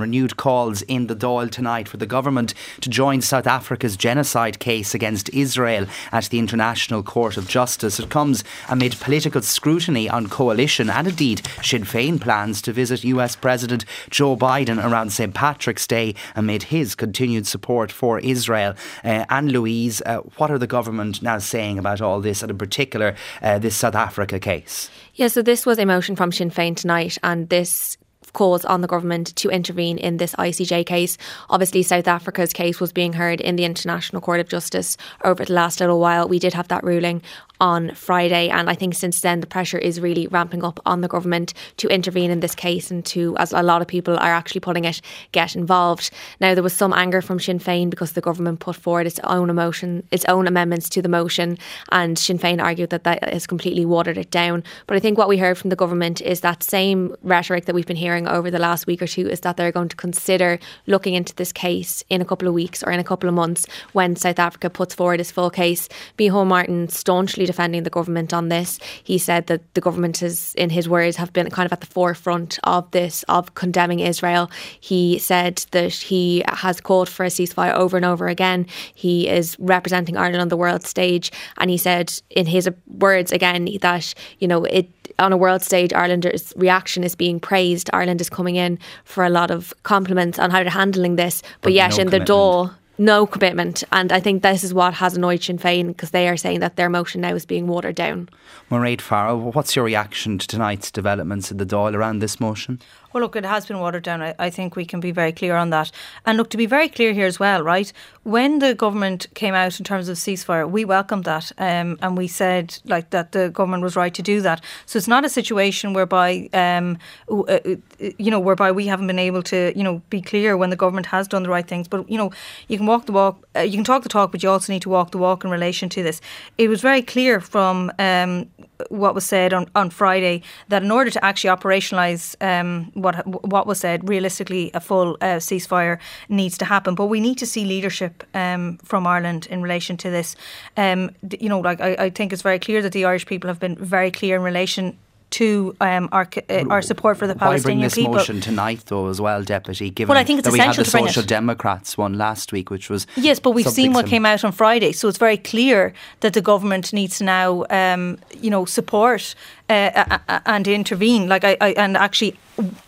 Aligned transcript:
renewed 0.00 0.36
calls 0.36 0.82
in 0.82 1.06
the 1.06 1.16
Dáil 1.16 1.50
tonight 1.50 1.88
for 1.88 1.96
the 1.96 2.06
government 2.06 2.54
to 2.80 2.88
join 2.88 3.20
South 3.20 3.46
Africa's 3.46 3.96
genocide 3.96 4.58
case 4.58 4.94
against 4.94 5.28
Israel 5.30 5.86
at 6.12 6.24
the 6.24 6.38
International 6.38 7.02
Court 7.02 7.36
of 7.36 7.48
Justice. 7.48 8.00
It 8.00 8.10
comes 8.10 8.44
amid 8.68 8.98
political 9.00 9.42
scrutiny 9.42 10.08
on 10.08 10.28
coalition 10.28 10.90
and 10.90 11.08
indeed 11.08 11.46
Sinn 11.62 11.84
Féin 11.84 12.20
plans 12.20 12.62
to 12.62 12.72
visit 12.72 13.04
US 13.04 13.36
President 13.36 13.84
Joe 14.10 14.36
Biden 14.36 14.82
around 14.82 15.10
St. 15.12 15.34
Patrick's 15.34 15.86
Day 15.86 16.14
amid 16.34 16.64
his 16.64 16.94
continued 16.94 17.46
support 17.46 17.92
for 17.92 18.18
Israel. 18.20 18.74
Uh, 19.04 19.24
and 19.28 19.52
Louise, 19.52 20.02
uh, 20.06 20.18
what 20.36 20.50
are 20.50 20.58
the 20.58 20.66
government 20.66 21.22
now 21.22 21.38
saying 21.38 21.78
about 21.78 22.00
all 22.00 22.20
this, 22.20 22.42
and 22.42 22.50
in 22.50 22.58
particular 22.58 23.14
uh, 23.42 23.58
this 23.58 23.76
South 23.76 23.94
Africa 23.94 24.38
case? 24.38 24.90
Yeah, 25.14 25.28
so 25.28 25.42
this 25.42 25.66
was 25.66 25.78
a 25.78 25.86
motion 25.86 26.16
from 26.16 26.32
Sinn 26.32 26.50
Féin 26.50 26.76
tonight, 26.76 27.18
and 27.22 27.48
this 27.48 27.96
calls 28.32 28.64
on 28.64 28.80
the 28.80 28.88
government 28.88 29.34
to 29.36 29.50
intervene 29.50 29.98
in 29.98 30.16
this 30.16 30.34
ICJ 30.34 30.86
case. 30.86 31.16
Obviously, 31.48 31.82
South 31.82 32.08
Africa's 32.08 32.52
case 32.52 32.80
was 32.80 32.92
being 32.92 33.14
heard 33.14 33.40
in 33.40 33.56
the 33.56 33.64
International 33.64 34.22
Court 34.22 34.40
of 34.40 34.48
Justice 34.48 34.96
over 35.24 35.44
the 35.44 35.52
last 35.52 35.80
little 35.80 36.00
while. 36.00 36.28
We 36.28 36.38
did 36.38 36.54
have 36.54 36.68
that 36.68 36.84
ruling 36.84 37.22
on 37.60 37.94
Friday. 37.94 38.48
And 38.48 38.70
I 38.70 38.74
think 38.74 38.94
since 38.94 39.20
then, 39.20 39.40
the 39.40 39.46
pressure 39.46 39.78
is 39.78 40.00
really 40.00 40.26
ramping 40.28 40.64
up 40.64 40.80
on 40.86 41.02
the 41.02 41.08
government 41.08 41.52
to 41.76 41.88
intervene 41.88 42.30
in 42.30 42.40
this 42.40 42.54
case 42.54 42.90
and 42.90 43.04
to, 43.06 43.36
as 43.36 43.52
a 43.52 43.62
lot 43.62 43.82
of 43.82 43.88
people 43.88 44.14
are 44.14 44.32
actually 44.32 44.60
putting 44.60 44.84
it, 44.84 45.00
get 45.32 45.54
involved. 45.54 46.10
Now, 46.40 46.54
there 46.54 46.62
was 46.62 46.72
some 46.72 46.92
anger 46.92 47.20
from 47.20 47.38
Sinn 47.38 47.58
Féin 47.58 47.90
because 47.90 48.12
the 48.12 48.20
government 48.20 48.60
put 48.60 48.76
forward 48.76 49.06
its 49.06 49.20
own 49.24 49.50
emotion, 49.50 50.06
its 50.10 50.24
own 50.24 50.46
amendments 50.46 50.88
to 50.90 51.02
the 51.02 51.08
motion, 51.08 51.58
and 51.92 52.18
Sinn 52.18 52.38
Féin 52.38 52.62
argued 52.62 52.90
that 52.90 53.04
that 53.04 53.32
has 53.32 53.46
completely 53.46 53.84
watered 53.84 54.16
it 54.16 54.30
down. 54.30 54.64
But 54.86 54.96
I 54.96 55.00
think 55.00 55.18
what 55.18 55.28
we 55.28 55.36
heard 55.36 55.58
from 55.58 55.70
the 55.70 55.76
government 55.76 56.20
is 56.22 56.40
that 56.40 56.62
same 56.62 57.14
rhetoric 57.22 57.66
that 57.66 57.74
we've 57.74 57.86
been 57.86 57.96
hearing 57.96 58.26
over 58.26 58.50
the 58.50 58.58
last 58.58 58.86
week 58.86 59.02
or 59.02 59.06
two 59.06 59.28
is 59.28 59.40
that 59.40 59.56
they're 59.56 59.72
going 59.72 59.88
to 59.88 59.96
consider 59.96 60.58
looking 60.86 61.14
into 61.14 61.34
this 61.34 61.52
case 61.52 62.02
in 62.08 62.22
a 62.22 62.24
couple 62.24 62.48
of 62.48 62.54
weeks 62.54 62.82
or 62.82 62.90
in 62.90 63.00
a 63.00 63.04
couple 63.04 63.28
of 63.28 63.34
months 63.34 63.66
when 63.92 64.16
South 64.16 64.38
Africa 64.38 64.70
puts 64.70 64.94
forward 64.94 65.20
its 65.20 65.30
full 65.30 65.50
case. 65.50 65.88
Micheál 66.18 66.46
Martin 66.46 66.88
staunchly 66.88 67.49
defending 67.52 67.82
the 67.84 67.94
government 67.98 68.30
on 68.38 68.44
this. 68.54 68.70
He 69.10 69.18
said 69.28 69.42
that 69.50 69.62
the 69.76 69.80
government 69.88 70.16
has, 70.18 70.54
in 70.54 70.70
his 70.78 70.86
words, 70.96 71.16
have 71.22 71.32
been 71.32 71.48
kind 71.56 71.66
of 71.68 71.72
at 71.76 71.82
the 71.84 71.92
forefront 71.98 72.58
of 72.76 72.82
this, 72.96 73.14
of 73.36 73.42
condemning 73.62 74.00
Israel. 74.12 74.44
He 74.92 75.18
said 75.30 75.54
that 75.76 75.94
he 76.10 76.42
has 76.64 76.76
called 76.88 77.08
for 77.08 77.24
a 77.24 77.32
ceasefire 77.36 77.74
over 77.82 77.96
and 77.96 78.06
over 78.12 78.26
again. 78.36 78.60
He 78.94 79.28
is 79.38 79.56
representing 79.58 80.16
Ireland 80.16 80.42
on 80.42 80.48
the 80.48 80.60
world 80.64 80.84
stage. 80.94 81.26
And 81.58 81.70
he 81.70 81.78
said, 81.86 82.06
in 82.30 82.46
his 82.46 82.68
words 83.06 83.32
again, 83.32 83.68
that, 83.80 84.14
you 84.40 84.48
know, 84.48 84.64
it 84.64 84.88
on 85.18 85.32
a 85.32 85.36
world 85.36 85.62
stage, 85.62 85.92
Ireland's 85.92 86.52
reaction 86.56 87.04
is 87.04 87.14
being 87.14 87.40
praised. 87.40 87.90
Ireland 87.92 88.20
is 88.20 88.30
coming 88.30 88.56
in 88.56 88.78
for 89.04 89.24
a 89.24 89.28
lot 89.28 89.50
of 89.50 89.74
compliments 89.82 90.38
on 90.38 90.50
how 90.50 90.62
they're 90.62 90.70
handling 90.70 91.16
this, 91.16 91.42
but, 91.42 91.64
but 91.64 91.72
yet 91.72 91.96
no 91.96 92.02
in 92.02 92.10
the 92.10 92.20
Dáil, 92.20 92.74
no 93.00 93.26
commitment. 93.26 93.82
And 93.90 94.12
I 94.12 94.20
think 94.20 94.42
this 94.42 94.62
is 94.62 94.74
what 94.74 94.94
has 94.94 95.16
annoyed 95.16 95.42
Sinn 95.42 95.58
Féin 95.58 95.88
because 95.88 96.10
they 96.10 96.28
are 96.28 96.36
saying 96.36 96.60
that 96.60 96.76
their 96.76 96.90
motion 96.90 97.22
now 97.22 97.34
is 97.34 97.46
being 97.46 97.66
watered 97.66 97.96
down. 97.96 98.28
Mairead 98.70 99.00
Farrell, 99.00 99.52
what's 99.52 99.74
your 99.74 99.86
reaction 99.86 100.38
to 100.38 100.46
tonight's 100.46 100.90
developments 100.90 101.50
in 101.50 101.56
the 101.56 101.66
Dáil 101.66 101.94
around 101.94 102.18
this 102.18 102.38
motion? 102.38 102.78
Well, 103.12 103.22
look, 103.22 103.34
it 103.34 103.44
has 103.44 103.66
been 103.66 103.80
watered 103.80 104.04
down. 104.04 104.22
I, 104.22 104.34
I, 104.38 104.50
think 104.50 104.76
we 104.76 104.84
can 104.84 105.00
be 105.00 105.10
very 105.10 105.32
clear 105.32 105.56
on 105.56 105.70
that. 105.70 105.90
And 106.26 106.38
look, 106.38 106.50
to 106.50 106.56
be 106.56 106.66
very 106.66 106.88
clear 106.88 107.12
here 107.12 107.26
as 107.26 107.40
well, 107.40 107.60
right? 107.60 107.92
When 108.22 108.60
the 108.60 108.72
government 108.72 109.26
came 109.34 109.52
out 109.52 109.80
in 109.80 109.84
terms 109.84 110.08
of 110.08 110.16
ceasefire, 110.16 110.70
we 110.70 110.84
welcomed 110.84 111.24
that, 111.24 111.50
um, 111.58 111.98
and 112.02 112.16
we 112.16 112.28
said 112.28 112.78
like 112.84 113.10
that 113.10 113.32
the 113.32 113.48
government 113.50 113.82
was 113.82 113.96
right 113.96 114.14
to 114.14 114.22
do 114.22 114.40
that. 114.42 114.62
So 114.86 114.96
it's 114.96 115.08
not 115.08 115.24
a 115.24 115.28
situation 115.28 115.92
whereby, 115.92 116.48
um, 116.52 116.98
uh, 117.28 117.42
uh, 117.42 117.76
you 117.98 118.30
know, 118.30 118.38
whereby 118.38 118.70
we 118.70 118.86
haven't 118.86 119.08
been 119.08 119.18
able 119.18 119.42
to, 119.44 119.72
you 119.76 119.82
know, 119.82 120.02
be 120.08 120.22
clear 120.22 120.56
when 120.56 120.70
the 120.70 120.76
government 120.76 121.06
has 121.06 121.26
done 121.26 121.42
the 121.42 121.50
right 121.50 121.66
things. 121.66 121.88
But 121.88 122.08
you 122.08 122.16
know, 122.16 122.30
you 122.68 122.76
can 122.76 122.86
walk 122.86 123.06
the 123.06 123.12
walk, 123.12 123.44
uh, 123.56 123.60
you 123.60 123.76
can 123.76 123.84
talk 123.84 124.04
the 124.04 124.08
talk, 124.08 124.30
but 124.30 124.42
you 124.42 124.50
also 124.50 124.72
need 124.72 124.82
to 124.82 124.88
walk 124.88 125.10
the 125.10 125.18
walk 125.18 125.44
in 125.44 125.50
relation 125.50 125.88
to 125.88 126.02
this. 126.02 126.20
It 126.58 126.68
was 126.68 126.80
very 126.80 127.02
clear 127.02 127.40
from 127.40 127.90
um, 127.98 128.48
what 128.88 129.14
was 129.14 129.26
said 129.26 129.52
on, 129.52 129.68
on 129.74 129.90
Friday 129.90 130.42
that 130.68 130.82
in 130.82 130.90
order 130.90 131.10
to 131.10 131.24
actually 131.24 131.50
operationalise 131.50 132.36
um, 132.40 132.92
what 133.02 133.26
what 133.26 133.66
was 133.66 133.80
said, 133.80 134.08
realistically, 134.08 134.70
a 134.74 134.80
full 134.80 135.16
uh, 135.20 135.38
ceasefire 135.38 135.98
needs 136.28 136.58
to 136.58 136.64
happen. 136.64 136.94
But 136.94 137.06
we 137.06 137.20
need 137.20 137.38
to 137.38 137.46
see 137.46 137.64
leadership 137.64 138.24
um, 138.34 138.78
from 138.84 139.06
Ireland 139.06 139.46
in 139.50 139.62
relation 139.62 139.96
to 139.98 140.10
this. 140.10 140.36
Um, 140.76 141.10
you 141.38 141.48
know, 141.48 141.60
like 141.60 141.80
I, 141.80 142.06
I 142.06 142.10
think 142.10 142.32
it's 142.32 142.42
very 142.42 142.58
clear 142.58 142.82
that 142.82 142.92
the 142.92 143.04
Irish 143.04 143.26
people 143.26 143.48
have 143.48 143.60
been 143.60 143.76
very 143.76 144.10
clear 144.10 144.36
in 144.36 144.42
relation 144.42 144.96
to 145.30 145.76
um, 145.80 146.08
our 146.12 146.28
uh, 146.48 146.64
our 146.68 146.82
support 146.82 147.16
for 147.16 147.26
the 147.26 147.34
Palestinian 147.34 147.78
Why 147.78 147.80
bring 147.80 147.80
this 147.80 147.94
people. 147.94 148.14
motion 148.14 148.40
tonight, 148.40 148.82
though, 148.86 149.08
as 149.08 149.20
well, 149.20 149.42
Deputy? 149.42 149.90
Given 149.90 150.08
well, 150.08 150.18
I 150.18 150.24
think 150.24 150.40
it's 150.40 150.46
that 150.46 150.52
we 150.52 150.58
had 150.58 150.74
the 150.74 150.84
Social 150.84 151.22
Democrats 151.22 151.96
one 151.96 152.18
last 152.18 152.52
week, 152.52 152.70
which 152.70 152.90
was 152.90 153.06
yes, 153.16 153.38
but 153.40 153.52
we've 153.52 153.66
seen 153.68 153.92
what 153.92 154.06
came 154.06 154.26
out 154.26 154.44
on 154.44 154.52
Friday, 154.52 154.92
so 154.92 155.08
it's 155.08 155.18
very 155.18 155.36
clear 155.36 155.92
that 156.20 156.34
the 156.34 156.42
government 156.42 156.92
needs 156.92 157.18
to 157.18 157.24
now, 157.24 157.64
um, 157.70 158.18
you 158.40 158.50
know, 158.50 158.64
support 158.64 159.34
uh, 159.70 160.18
and 160.46 160.66
intervene, 160.68 161.28
like 161.28 161.44
I, 161.44 161.56
I 161.60 161.70
and 161.72 161.96
actually 161.96 162.36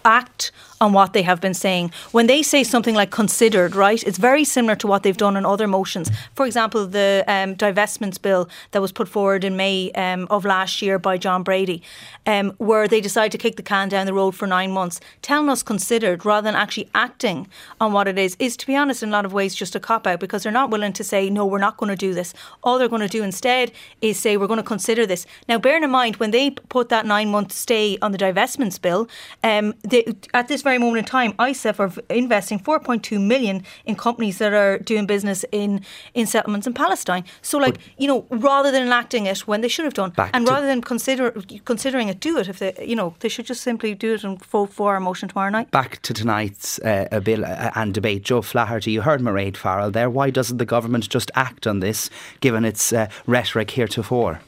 act 0.05 0.53
on 0.83 0.93
what 0.93 1.13
they 1.13 1.23
have 1.23 1.41
been 1.41 1.55
saying. 1.55 1.93
When 2.11 2.27
they 2.27 2.43
say 2.43 2.65
something 2.65 2.95
like 2.95 3.13
considered, 3.13 3.77
right, 3.77 4.03
it's 4.03 4.19
very 4.19 4.45
similar 4.45 4.75
to 4.77 4.89
what 4.89 5.05
they've 5.05 5.17
done 5.17 5.37
in 5.37 5.47
other 5.47 5.69
motions. 5.69 6.11
For 6.35 6.45
example, 6.45 6.87
the 6.87 7.25
um, 7.29 7.55
divestments 7.55 8.21
bill 8.21 8.49
that 8.73 8.83
was 8.83 8.91
put 8.91 9.09
forward 9.09 9.45
in 9.45 9.57
May 9.57 9.93
um, 9.93 10.27
of 10.29 10.45
last 10.45 10.83
year 10.83 10.99
by 10.99 11.19
John 11.19 11.45
Brady, 11.45 11.83
um, 12.27 12.51
where 12.59 12.89
they 12.89 13.01
decided 13.01 13.31
to 13.33 13.39
kick 13.39 13.55
the 13.55 13.63
can 13.63 13.89
down 13.89 14.07
the 14.07 14.13
road 14.13 14.33
for 14.33 14.49
nine 14.49 14.73
months. 14.73 15.01
Telling 15.23 15.49
us 15.49 15.63
considered 15.63 16.25
rather 16.25 16.47
than 16.47 16.57
actually 16.57 16.91
acting 16.97 17.47
on 17.81 17.93
what 17.93 18.09
it 18.09 18.19
is, 18.19 18.37
is 18.41 18.57
to 18.57 18.67
be 18.67 18.75
honest, 18.75 19.05
in 19.05 19.11
a 19.11 19.13
lot 19.13 19.25
of 19.25 19.33
ways, 19.33 19.55
just 19.55 19.77
a 19.77 19.81
cop 19.81 20.07
out 20.07 20.19
because 20.19 20.43
they're 20.43 20.51
not 20.51 20.71
willing 20.71 20.93
to 20.95 21.05
say, 21.05 21.31
no, 21.31 21.47
we're 21.47 21.59
not 21.59 21.77
going 21.77 21.91
to 21.91 21.97
do 21.97 22.13
this. 22.13 22.35
All 22.65 22.79
they're 22.79 22.89
going 22.89 23.03
to 23.03 23.09
do 23.09 23.23
instead 23.23 23.71
is 24.01 24.19
say, 24.19 24.37
we're 24.37 24.49
going 24.49 24.57
to 24.57 24.65
consider 24.65 25.07
this. 25.07 25.27
Now, 25.49 25.59
bearing 25.59 25.85
in 25.85 25.91
mind, 25.91 26.17
when 26.17 26.33
they 26.33 26.51
put 26.73 26.89
that 26.89 27.05
nine 27.05 27.29
month 27.29 27.53
stay 27.53 27.99
on 28.01 28.13
the 28.13 28.19
divestments 28.19 28.81
bill, 28.81 29.07
um, 29.45 29.75
they, 29.83 30.03
at 30.33 30.49
this 30.49 30.63
very 30.63 30.79
moment 30.79 30.99
in 31.01 31.05
time, 31.05 31.35
ISIF 31.35 31.79
are 31.79 31.93
investing 32.09 32.59
4.2 32.59 33.21
million 33.21 33.63
in 33.85 33.95
companies 33.95 34.39
that 34.39 34.55
are 34.55 34.79
doing 34.79 35.05
business 35.05 35.45
in, 35.53 35.83
in 36.15 36.27
settlements 36.27 36.67
in 36.67 36.73
Palestine. 36.73 37.25
So, 37.43 37.59
like, 37.59 37.75
but 37.75 37.83
you 37.99 38.09
know, 38.09 38.25
rather 38.31 38.71
than 38.71 38.83
enacting 38.85 39.27
it 39.27 39.41
when 39.47 39.61
they 39.61 39.69
should 39.69 39.85
have 39.85 39.93
done, 39.93 40.13
and 40.33 40.49
rather 40.49 40.67
than 40.67 40.81
consider 40.81 41.31
considering 41.67 42.09
it, 42.09 42.21
do 42.21 42.39
it 42.39 42.49
if 42.49 42.59
they, 42.59 42.73
you 42.93 42.97
know, 42.97 43.15
they 43.21 43.29
should 43.29 43.45
just 43.45 43.63
simply 43.63 43.95
do 43.95 44.15
it 44.15 44.25
and 44.25 44.43
vote 44.47 44.73
for 44.73 44.95
our 44.95 45.01
motion 45.01 45.29
tomorrow 45.29 45.51
night. 45.51 45.71
Back 45.71 46.01
to 46.03 46.15
tonight's 46.15 46.79
uh, 46.81 47.21
bill 47.23 47.45
uh, 47.45 47.71
and 47.75 47.93
debate. 47.93 48.23
Joe 48.23 48.41
Flaherty, 48.41 48.93
you 48.93 49.03
heard 49.03 49.21
Mairead 49.21 49.59
Farrell 49.59 49.91
there. 49.91 50.09
Why 50.09 50.31
doesn't 50.31 50.57
the 50.57 50.65
government 50.65 51.11
just 51.11 51.31
act 51.35 51.67
on 51.67 51.81
this, 51.81 52.09
given 52.41 52.65
its 52.65 52.95
uh, 52.95 53.09
rhetoric 53.27 53.73
heretofore? 53.73 54.41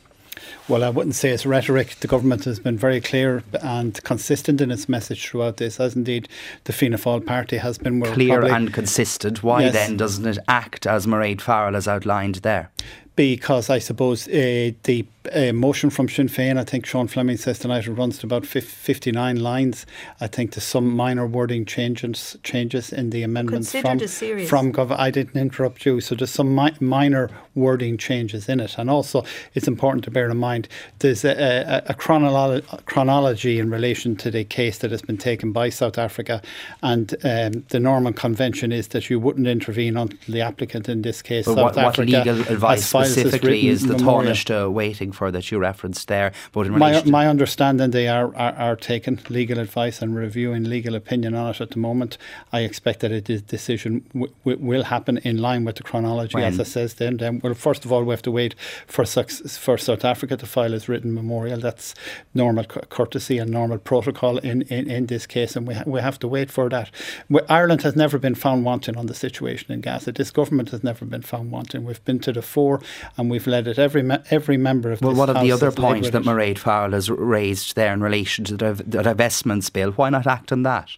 Well, 0.68 0.82
I 0.82 0.88
wouldn't 0.88 1.14
say 1.14 1.30
it's 1.30 1.44
rhetoric. 1.44 1.96
The 2.00 2.08
government 2.08 2.44
has 2.44 2.58
been 2.58 2.78
very 2.78 3.00
clear 3.00 3.42
and 3.62 4.02
consistent 4.02 4.60
in 4.60 4.70
its 4.70 4.88
message 4.88 5.28
throughout 5.28 5.58
this, 5.58 5.78
as 5.78 5.94
indeed 5.94 6.28
the 6.64 6.72
Fianna 6.72 6.98
Fáil 6.98 7.24
party 7.24 7.58
has 7.58 7.78
been. 7.78 8.00
Clear 8.00 8.44
and 8.44 8.72
consistent. 8.72 9.42
Why 9.42 9.62
yes. 9.62 9.72
then 9.74 9.96
doesn't 9.96 10.26
it 10.26 10.38
act 10.48 10.86
as 10.86 11.06
Mairead 11.06 11.40
Farrell 11.40 11.74
has 11.74 11.86
outlined 11.86 12.36
there? 12.36 12.70
Because 13.16 13.70
I 13.70 13.78
suppose 13.78 14.26
uh, 14.26 14.72
the 14.82 15.06
a 15.32 15.52
motion 15.52 15.90
from 15.90 16.08
Sinn 16.08 16.28
Féin. 16.28 16.58
I 16.58 16.64
think 16.64 16.86
Sean 16.86 17.08
Fleming 17.08 17.36
says 17.36 17.58
tonight 17.58 17.86
it 17.86 17.92
runs 17.92 18.18
to 18.18 18.26
about 18.26 18.46
59 18.46 19.36
lines. 19.36 19.86
I 20.20 20.26
think 20.26 20.52
there's 20.52 20.64
some 20.64 20.94
minor 20.94 21.26
wording 21.26 21.64
changes 21.64 22.36
changes 22.42 22.92
in 22.92 23.10
the 23.10 23.22
amendments 23.22 23.72
Considered 23.72 24.46
from 24.46 24.72
from 24.72 24.72
Gov. 24.72 24.96
I 24.98 25.10
didn't 25.10 25.40
interrupt 25.40 25.86
you, 25.86 26.00
so 26.00 26.14
there's 26.14 26.30
some 26.30 26.54
mi- 26.54 26.76
minor 26.80 27.30
wording 27.54 27.96
changes 27.96 28.48
in 28.48 28.60
it, 28.60 28.76
and 28.78 28.90
also 28.90 29.24
it's 29.54 29.68
important 29.68 30.04
to 30.04 30.10
bear 30.10 30.28
in 30.28 30.36
mind 30.36 30.68
there's 30.98 31.24
a, 31.24 31.30
a, 31.30 31.82
a 31.90 31.94
chronolo- 31.94 32.84
chronology 32.84 33.58
in 33.58 33.70
relation 33.70 34.16
to 34.16 34.30
the 34.30 34.44
case 34.44 34.78
that 34.78 34.90
has 34.90 35.02
been 35.02 35.18
taken 35.18 35.52
by 35.52 35.68
South 35.68 35.98
Africa, 35.98 36.42
and 36.82 37.14
um, 37.24 37.64
the 37.70 37.80
Norman 37.80 38.12
Convention 38.12 38.72
is 38.72 38.88
that 38.88 39.08
you 39.08 39.18
wouldn't 39.18 39.46
intervene 39.46 39.96
until 39.96 40.18
the 40.28 40.40
applicant 40.40 40.88
in 40.88 41.02
this 41.02 41.22
case, 41.22 41.46
but 41.46 41.54
South 41.54 41.76
what, 41.76 41.78
Africa, 41.78 42.12
what 42.12 42.26
legal 42.26 42.40
advice 42.52 42.86
specifically 42.86 43.68
is 43.68 43.86
the 43.86 43.94
Taoiseach 43.94 44.72
waiting 44.72 45.13
for 45.14 45.30
that 45.30 45.50
you 45.50 45.58
referenced 45.58 46.08
there. 46.08 46.32
But 46.52 46.66
in 46.66 46.78
my, 46.78 47.02
my 47.04 47.26
understanding, 47.28 47.90
they 47.90 48.08
are, 48.08 48.34
are, 48.36 48.52
are 48.52 48.76
taking 48.76 49.18
legal 49.28 49.58
advice 49.58 50.02
and 50.02 50.14
reviewing 50.14 50.64
legal 50.64 50.94
opinion 50.94 51.34
on 51.34 51.50
it 51.50 51.60
at 51.60 51.70
the 51.70 51.78
moment. 51.78 52.18
I 52.52 52.60
expect 52.60 53.00
that 53.00 53.12
a 53.12 53.20
decision 53.20 54.04
w- 54.12 54.32
w- 54.44 54.58
will 54.58 54.84
happen 54.84 55.18
in 55.18 55.38
line 55.38 55.64
with 55.64 55.76
the 55.76 55.82
chronology, 55.82 56.34
when? 56.34 56.44
as 56.44 56.60
I 56.60 56.64
says. 56.64 56.94
Then, 56.94 57.16
then, 57.18 57.40
well, 57.42 57.54
first 57.54 57.84
of 57.84 57.92
all, 57.92 58.04
we 58.04 58.10
have 58.10 58.22
to 58.22 58.30
wait 58.30 58.54
for 58.86 59.04
for 59.04 59.78
South 59.78 60.04
Africa 60.04 60.36
to 60.36 60.46
file 60.46 60.74
its 60.74 60.88
written 60.88 61.14
memorial. 61.14 61.60
That's 61.60 61.94
normal 62.34 62.64
courtesy 62.64 63.38
and 63.38 63.50
normal 63.50 63.78
protocol 63.78 64.38
in, 64.38 64.62
in, 64.62 64.90
in 64.90 65.06
this 65.06 65.26
case, 65.26 65.56
and 65.56 65.66
we 65.66 65.74
ha- 65.74 65.84
we 65.86 66.00
have 66.00 66.18
to 66.20 66.28
wait 66.28 66.50
for 66.50 66.68
that. 66.68 66.90
We, 67.28 67.40
Ireland 67.48 67.82
has 67.82 67.94
never 67.96 68.18
been 68.18 68.34
found 68.34 68.64
wanting 68.64 68.96
on 68.96 69.06
the 69.06 69.14
situation 69.14 69.72
in 69.72 69.80
Gaza. 69.80 70.12
This 70.12 70.30
government 70.30 70.70
has 70.70 70.82
never 70.82 71.04
been 71.04 71.22
found 71.22 71.50
wanting. 71.50 71.84
We've 71.84 72.04
been 72.04 72.18
to 72.20 72.32
the 72.32 72.42
fore, 72.42 72.80
and 73.16 73.30
we've 73.30 73.46
led 73.46 73.68
it. 73.68 73.78
Every 73.78 74.02
me- 74.02 74.18
every 74.30 74.56
member 74.56 74.90
of 74.92 75.00
well, 75.04 75.14
what 75.14 75.30
of 75.30 75.40
the 75.40 75.52
other 75.52 75.70
points 75.70 76.10
that 76.10 76.22
Mairead 76.22 76.58
Farrell 76.58 76.92
has 76.92 77.10
raised 77.10 77.76
there 77.76 77.92
in 77.92 78.02
relation 78.02 78.44
to 78.46 78.56
the, 78.56 78.72
the 78.74 79.02
divestments 79.02 79.72
bill? 79.72 79.92
Why 79.92 80.10
not 80.10 80.26
act 80.26 80.52
on 80.52 80.62
that? 80.62 80.96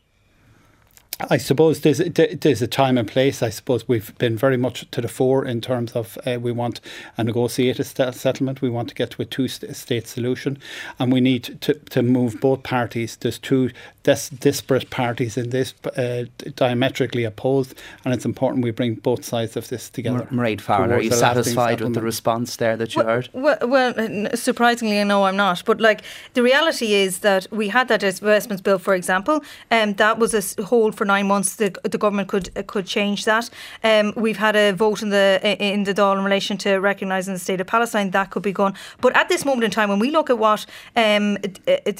I 1.31 1.38
suppose 1.38 1.81
there's 1.81 1.99
there's 1.99 2.61
a 2.61 2.67
time 2.67 2.99
and 2.99 3.08
place. 3.08 3.43
I 3.43 3.49
suppose 3.49 3.88
we've 3.88 4.17
been 4.19 4.37
very 4.37 4.58
much 4.58 4.91
to 4.91 5.00
the 5.00 5.08
fore 5.08 5.47
in 5.47 5.62
terms 5.62 5.93
of 5.93 6.19
uh, 6.26 6.38
we 6.38 6.53
want 6.53 6.82
a 7.17 7.25
negotiated 7.25 7.87
settlement. 7.87 8.61
We 8.61 8.69
want 8.69 8.91
to 8.91 8.94
get 8.94 9.12
to 9.12 9.23
a 9.23 9.25
two-state 9.25 10.06
solution, 10.06 10.58
and 10.99 11.11
we 11.11 11.23
need 11.23 11.58
to, 11.62 11.73
to 11.73 12.03
move 12.03 12.38
both 12.38 12.64
parties. 12.64 13.17
There's 13.17 13.38
two 13.38 13.70
dis- 14.06 14.29
disparate 14.29 14.88
parties 14.88 15.37
in 15.37 15.50
this, 15.50 15.75
uh, 15.97 16.25
diametrically 16.55 17.25
opposed, 17.25 17.75
and 18.05 18.14
it's 18.14 18.25
important 18.25 18.62
we 18.62 18.70
bring 18.70 18.94
both 18.94 19.25
sides 19.25 19.56
of 19.56 19.69
this 19.69 19.91
together. 19.91 20.29
Mairead 20.31 20.61
Farrell, 20.61 20.93
are 20.93 21.00
you 21.00 21.11
satisfied 21.11 21.81
with 21.81 21.94
the 21.94 22.00
response 22.00 22.56
there 22.56 22.76
that 22.76 22.94
you 22.94 23.03
well, 23.03 23.08
heard? 23.08 23.29
Well, 23.32 23.58
well, 23.62 23.93
surprisingly, 24.35 25.03
no, 25.05 25.25
I'm 25.25 25.37
not. 25.37 25.64
But 25.64 25.81
like 25.81 26.03
the 26.35 26.43
reality 26.43 26.94
is 26.94 27.19
that 27.20 27.49
we 27.50 27.69
had 27.69 27.88
that 27.88 28.03
investments 28.05 28.62
bill, 28.62 28.79
for 28.79 28.94
example, 28.94 29.43
and 29.70 29.91
um, 29.91 29.97
that 29.97 30.19
was 30.19 30.32
a 30.35 30.62
hold 30.62 30.94
for 30.94 31.05
nine 31.05 31.26
months. 31.26 31.56
The, 31.56 31.75
the 31.82 31.99
government 31.99 32.29
could 32.29 32.50
uh, 32.56 32.62
could 32.62 32.87
change 32.87 33.25
that. 33.25 33.50
Um, 33.82 34.12
we've 34.17 34.38
had 34.38 34.55
a 34.55 34.73
vote 34.73 35.03
in 35.03 35.11
the 35.11 35.41
in 35.58 35.82
the 35.82 35.94
Dáil 35.94 36.17
in 36.19 36.25
relation 36.25 36.56
to 36.58 36.76
recognising 36.76 37.35
the 37.35 37.41
state 37.41 37.61
of 37.61 37.67
Palestine. 37.67 38.12
That 38.12 38.31
could 38.31 38.44
be 38.44 38.53
gone. 38.53 38.75
But 39.00 39.17
at 39.17 39.29
this 39.29 39.44
moment 39.44 39.64
in 39.64 39.70
time, 39.73 39.88
when 39.88 39.99
we 39.99 40.11
look 40.11 40.31
at 40.31 40.38
what 40.38 40.64
um, 40.94 41.35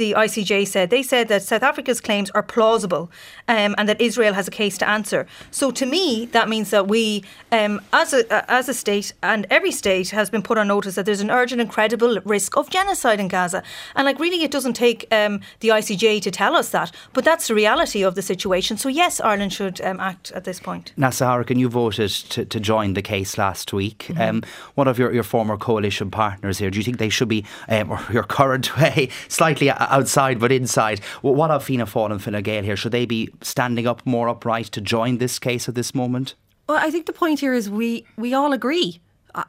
the 0.03 0.15
ICJ 0.25 0.69
said, 0.69 0.91
they 0.91 1.03
said 1.03 1.27
that 1.29 1.43
South 1.43 1.65
Africa's 1.65 1.96
claims 2.01 2.31
are 2.31 2.43
plausible 2.43 3.11
um, 3.49 3.75
and 3.79 3.89
that 3.89 4.01
Israel 4.01 4.35
has 4.35 4.49
a 4.49 4.51
case 4.51 4.79
to 4.79 4.89
answer. 4.89 5.27
So 5.51 5.71
to 5.71 5.87
me, 5.87 6.27
that 6.33 6.49
means 6.49 6.71
that 6.71 6.89
we, 6.89 7.25
um, 7.53 7.81
as 7.93 8.13
a 8.13 8.51
as 8.51 8.69
a 8.69 8.75
state, 8.75 9.13
and 9.23 9.47
every 9.51 9.71
state 9.71 10.11
has 10.11 10.31
been 10.31 10.43
put 10.43 10.59
on 10.59 10.69
notice 10.69 10.95
that 10.97 11.07
there's 11.07 11.21
an 11.21 11.31
urgent 11.31 11.61
and 11.61 11.71
credible 11.71 12.19
risk 12.25 12.57
of 12.57 12.71
genocide 12.71 13.21
in 13.21 13.29
Gaza. 13.29 13.63
And 13.95 14.05
like 14.05 14.19
really, 14.19 14.43
it 14.43 14.51
doesn't 14.51 14.75
take 14.75 15.07
um, 15.13 15.41
the 15.61 15.69
ICJ 15.69 16.23
to 16.23 16.31
tell 16.31 16.55
us 16.55 16.71
that, 16.71 16.93
but 17.13 17.25
that's 17.25 17.49
the 17.49 17.55
reality 17.55 18.03
of 18.03 18.15
the 18.15 18.23
situation. 18.23 18.77
So 18.77 18.89
yes, 18.89 19.21
Ireland 19.21 19.53
should 19.53 19.81
um, 19.81 20.01
act 20.01 20.33
at 20.33 20.45
this 20.45 20.61
point. 20.61 20.93
Neasa 20.99 21.27
Hourigan, 21.27 21.59
you 21.59 21.69
voted 21.69 22.11
to, 22.11 22.45
to 22.45 22.61
join 22.61 22.95
the 22.95 23.03
case 23.03 23.39
last 23.39 23.73
week. 23.73 24.07
Mm-hmm. 24.09 24.21
Um, 24.21 24.43
one 24.75 24.89
of 24.89 24.99
your, 24.99 25.13
your 25.13 25.23
former 25.23 25.57
coalition 25.57 26.11
partners 26.11 26.59
here, 26.59 26.71
do 26.71 26.79
you 26.79 26.85
think 26.85 26.99
they 26.99 27.09
should 27.09 27.29
be, 27.29 27.45
um, 27.69 27.91
or 27.91 28.01
your 28.13 28.25
current 28.25 28.77
way, 28.81 29.09
slightly 29.29 29.71
outside 29.71 30.39
but 30.39 30.53
inside? 30.53 31.01
What 31.23 31.51
of 31.51 31.65
Fianna 31.65 31.86
Fáil 31.87 32.11
and 32.11 32.23
Fine 32.23 32.43
Gael 32.43 32.65
here? 32.65 32.77
Should 32.77 32.93
they 32.93 33.07
be 33.07 33.31
standing 33.43 33.87
up 33.87 34.05
more 34.07 34.29
upright 34.29 34.67
to 34.67 34.81
join 34.81 35.19
this 35.19 35.39
case 35.39 35.69
at 35.69 35.75
this 35.75 35.95
moment? 35.95 36.35
Well, 36.69 36.79
I 36.79 36.91
think 36.91 37.07
the 37.07 37.13
point 37.13 37.41
here 37.41 37.55
is 37.55 37.71
we 37.71 38.05
we 38.17 38.35
all 38.35 38.53
agree 38.53 39.01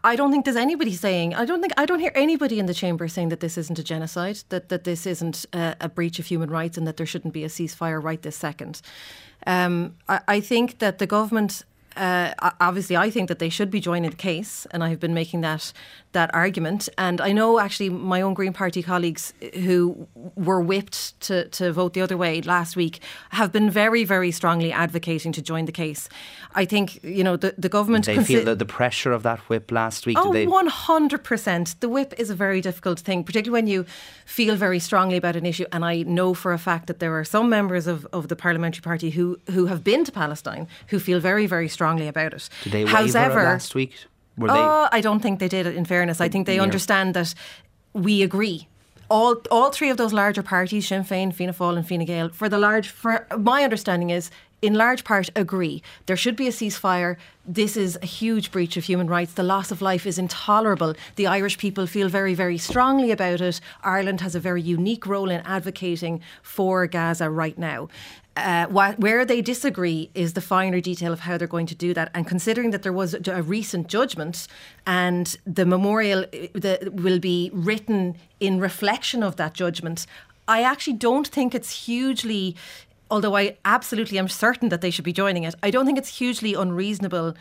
I 0.03 0.17
don't 0.17 0.31
think 0.31 0.43
there's 0.43 0.57
anybody 0.57 0.93
saying. 0.93 1.33
I 1.33 1.45
don't 1.45 1.61
think 1.61 1.71
I 1.77 1.85
don't 1.85 1.99
hear 1.99 2.11
anybody 2.13 2.59
in 2.59 2.65
the 2.65 2.73
chamber 2.73 3.07
saying 3.07 3.29
that 3.29 3.39
this 3.39 3.57
isn't 3.57 3.79
a 3.79 3.83
genocide, 3.83 4.39
that 4.49 4.67
that 4.67 4.83
this 4.83 5.05
isn't 5.05 5.45
a, 5.53 5.75
a 5.79 5.89
breach 5.89 6.19
of 6.19 6.25
human 6.25 6.49
rights, 6.49 6.77
and 6.77 6.85
that 6.85 6.97
there 6.97 7.05
shouldn't 7.05 7.33
be 7.33 7.45
a 7.45 7.47
ceasefire 7.47 8.03
right 8.03 8.21
this 8.21 8.35
second. 8.35 8.81
Um, 9.45 9.95
I, 10.09 10.19
I, 10.27 10.39
think 10.41 10.79
that 10.79 10.97
the 10.97 11.07
government 11.07 11.63
uh, 11.97 12.51
obviously, 12.59 12.95
I 12.95 13.09
think 13.09 13.27
that 13.27 13.39
they 13.39 13.49
should 13.49 13.69
be 13.69 13.79
joining 13.79 14.11
the 14.11 14.15
case, 14.15 14.67
and 14.71 14.83
I 14.83 14.89
have 14.89 14.99
been 14.99 15.13
making 15.13 15.41
that 15.41 15.73
that 16.13 16.33
argument. 16.33 16.89
And 16.97 17.21
I 17.21 17.31
know 17.31 17.59
actually 17.59 17.89
my 17.89 18.21
own 18.21 18.33
Green 18.33 18.53
Party 18.53 18.81
colleagues 18.81 19.33
who 19.65 20.07
were 20.35 20.61
whipped 20.61 21.19
to, 21.27 21.47
to 21.49 21.71
vote 21.71 21.93
the 21.93 22.01
other 22.01 22.17
way 22.17 22.41
last 22.41 22.75
week 22.75 23.01
have 23.29 23.51
been 23.51 23.69
very, 23.69 24.03
very 24.03 24.31
strongly 24.31 24.71
advocating 24.71 25.31
to 25.33 25.41
join 25.41 25.65
the 25.65 25.71
case. 25.71 26.09
I 26.55 26.65
think 26.65 27.03
you 27.03 27.23
know 27.23 27.37
the 27.37 27.53
the 27.57 27.69
government. 27.69 28.05
They 28.05 28.17
consi- 28.17 28.27
feel 28.27 28.45
the, 28.45 28.55
the 28.55 28.65
pressure 28.65 29.13
of 29.13 29.23
that 29.23 29.39
whip 29.49 29.71
last 29.71 30.05
week. 30.05 30.17
Oh, 30.19 30.31
one 30.45 30.67
hundred 30.67 31.23
percent. 31.23 31.75
The 31.79 31.89
whip 31.89 32.13
is 32.17 32.29
a 32.29 32.35
very 32.35 32.61
difficult 32.61 32.99
thing, 32.99 33.23
particularly 33.23 33.61
when 33.61 33.67
you 33.67 33.85
feel 34.25 34.55
very 34.55 34.79
strongly 34.79 35.17
about 35.17 35.35
an 35.35 35.45
issue. 35.45 35.65
And 35.71 35.83
I 35.83 36.03
know 36.03 36.33
for 36.33 36.53
a 36.53 36.57
fact 36.57 36.87
that 36.87 36.99
there 36.99 37.13
are 37.19 37.25
some 37.25 37.49
members 37.49 37.87
of, 37.87 38.05
of 38.11 38.27
the 38.27 38.35
parliamentary 38.35 38.81
party 38.81 39.09
who 39.09 39.37
who 39.53 39.67
have 39.67 39.81
been 39.83 40.03
to 40.05 40.11
Palestine 40.11 40.67
who 40.89 40.99
feel 40.99 41.19
very, 41.19 41.47
very 41.47 41.67
strong 41.67 41.86
strongly 41.87 42.07
about 42.07 42.33
it. 42.33 42.49
Did 42.63 42.73
they 42.73 42.85
However, 42.85 43.43
last 43.43 43.75
week? 43.75 43.93
Were 44.37 44.47
they? 44.47 44.53
Oh, 44.53 44.87
I 44.91 45.01
don't 45.01 45.19
think 45.19 45.39
they 45.39 45.47
did. 45.47 45.65
It, 45.65 45.75
in 45.75 45.85
fairness, 45.85 46.21
I 46.21 46.29
think 46.29 46.45
they 46.45 46.59
understand 46.59 47.13
that 47.13 47.33
we 47.93 48.21
agree 48.21 48.67
all 49.09 49.41
all 49.51 49.71
three 49.71 49.89
of 49.89 49.97
those 49.97 50.13
larger 50.13 50.43
parties, 50.43 50.87
Sinn 50.87 51.03
Féin, 51.03 51.33
Fianna 51.33 51.53
Fáil, 51.53 51.77
and 51.77 51.87
Fine 51.87 52.05
Gael, 52.05 52.29
for 52.29 52.49
the 52.49 52.57
large, 52.57 52.89
for 52.89 53.25
my 53.37 53.63
understanding 53.63 54.09
is, 54.09 54.29
in 54.61 54.73
large 54.73 55.03
part, 55.03 55.29
agree 55.35 55.83
there 56.07 56.17
should 56.17 56.35
be 56.35 56.47
a 56.47 56.51
ceasefire. 56.51 57.17
This 57.45 57.77
is 57.77 57.97
a 58.01 58.05
huge 58.05 58.51
breach 58.51 58.75
of 58.75 58.83
human 58.83 59.07
rights. 59.07 59.33
The 59.33 59.43
loss 59.43 59.71
of 59.71 59.81
life 59.81 60.05
is 60.05 60.17
intolerable. 60.17 60.95
The 61.15 61.27
Irish 61.27 61.57
people 61.57 61.85
feel 61.85 62.09
very, 62.09 62.33
very 62.33 62.57
strongly 62.57 63.11
about 63.11 63.41
it. 63.41 63.61
Ireland 63.83 64.21
has 64.21 64.35
a 64.35 64.39
very 64.39 64.61
unique 64.61 65.05
role 65.05 65.29
in 65.29 65.41
advocating 65.41 66.21
for 66.41 66.87
Gaza 66.87 67.29
right 67.29 67.57
now. 67.57 67.89
Uh, 68.35 68.67
where 68.67 69.25
they 69.25 69.41
disagree 69.41 70.11
is 70.13 70.33
the 70.33 70.41
finer 70.41 70.79
detail 70.79 71.11
of 71.11 71.21
how 71.21 71.39
they're 71.39 71.47
going 71.47 71.65
to 71.65 71.73
do 71.73 71.91
that. 71.91 72.11
And 72.13 72.27
considering 72.27 72.69
that 72.69 72.83
there 72.83 72.93
was 72.93 73.15
a 73.27 73.41
recent 73.41 73.87
judgment 73.87 74.47
and 74.85 75.35
the 75.43 75.65
memorial 75.65 76.23
uh, 76.63 76.75
will 76.91 77.17
be 77.17 77.49
written 77.51 78.15
in 78.39 78.59
reflection 78.59 79.23
of 79.23 79.37
that 79.37 79.55
judgment, 79.55 80.05
I 80.47 80.61
actually 80.61 80.93
don't 80.93 81.27
think 81.27 81.53
it's 81.53 81.85
hugely. 81.85 82.55
Although 83.09 83.35
I 83.35 83.57
absolutely 83.63 84.19
am 84.19 84.27
certain 84.27 84.69
that 84.69 84.81
they 84.81 84.91
should 84.91 85.05
be 85.05 85.13
joining 85.13 85.43
it, 85.43 85.55
I 85.63 85.71
don't 85.71 85.85
think 85.85 85.97
it's 85.97 86.17
hugely 86.17 86.53
unreasonable 86.53 87.35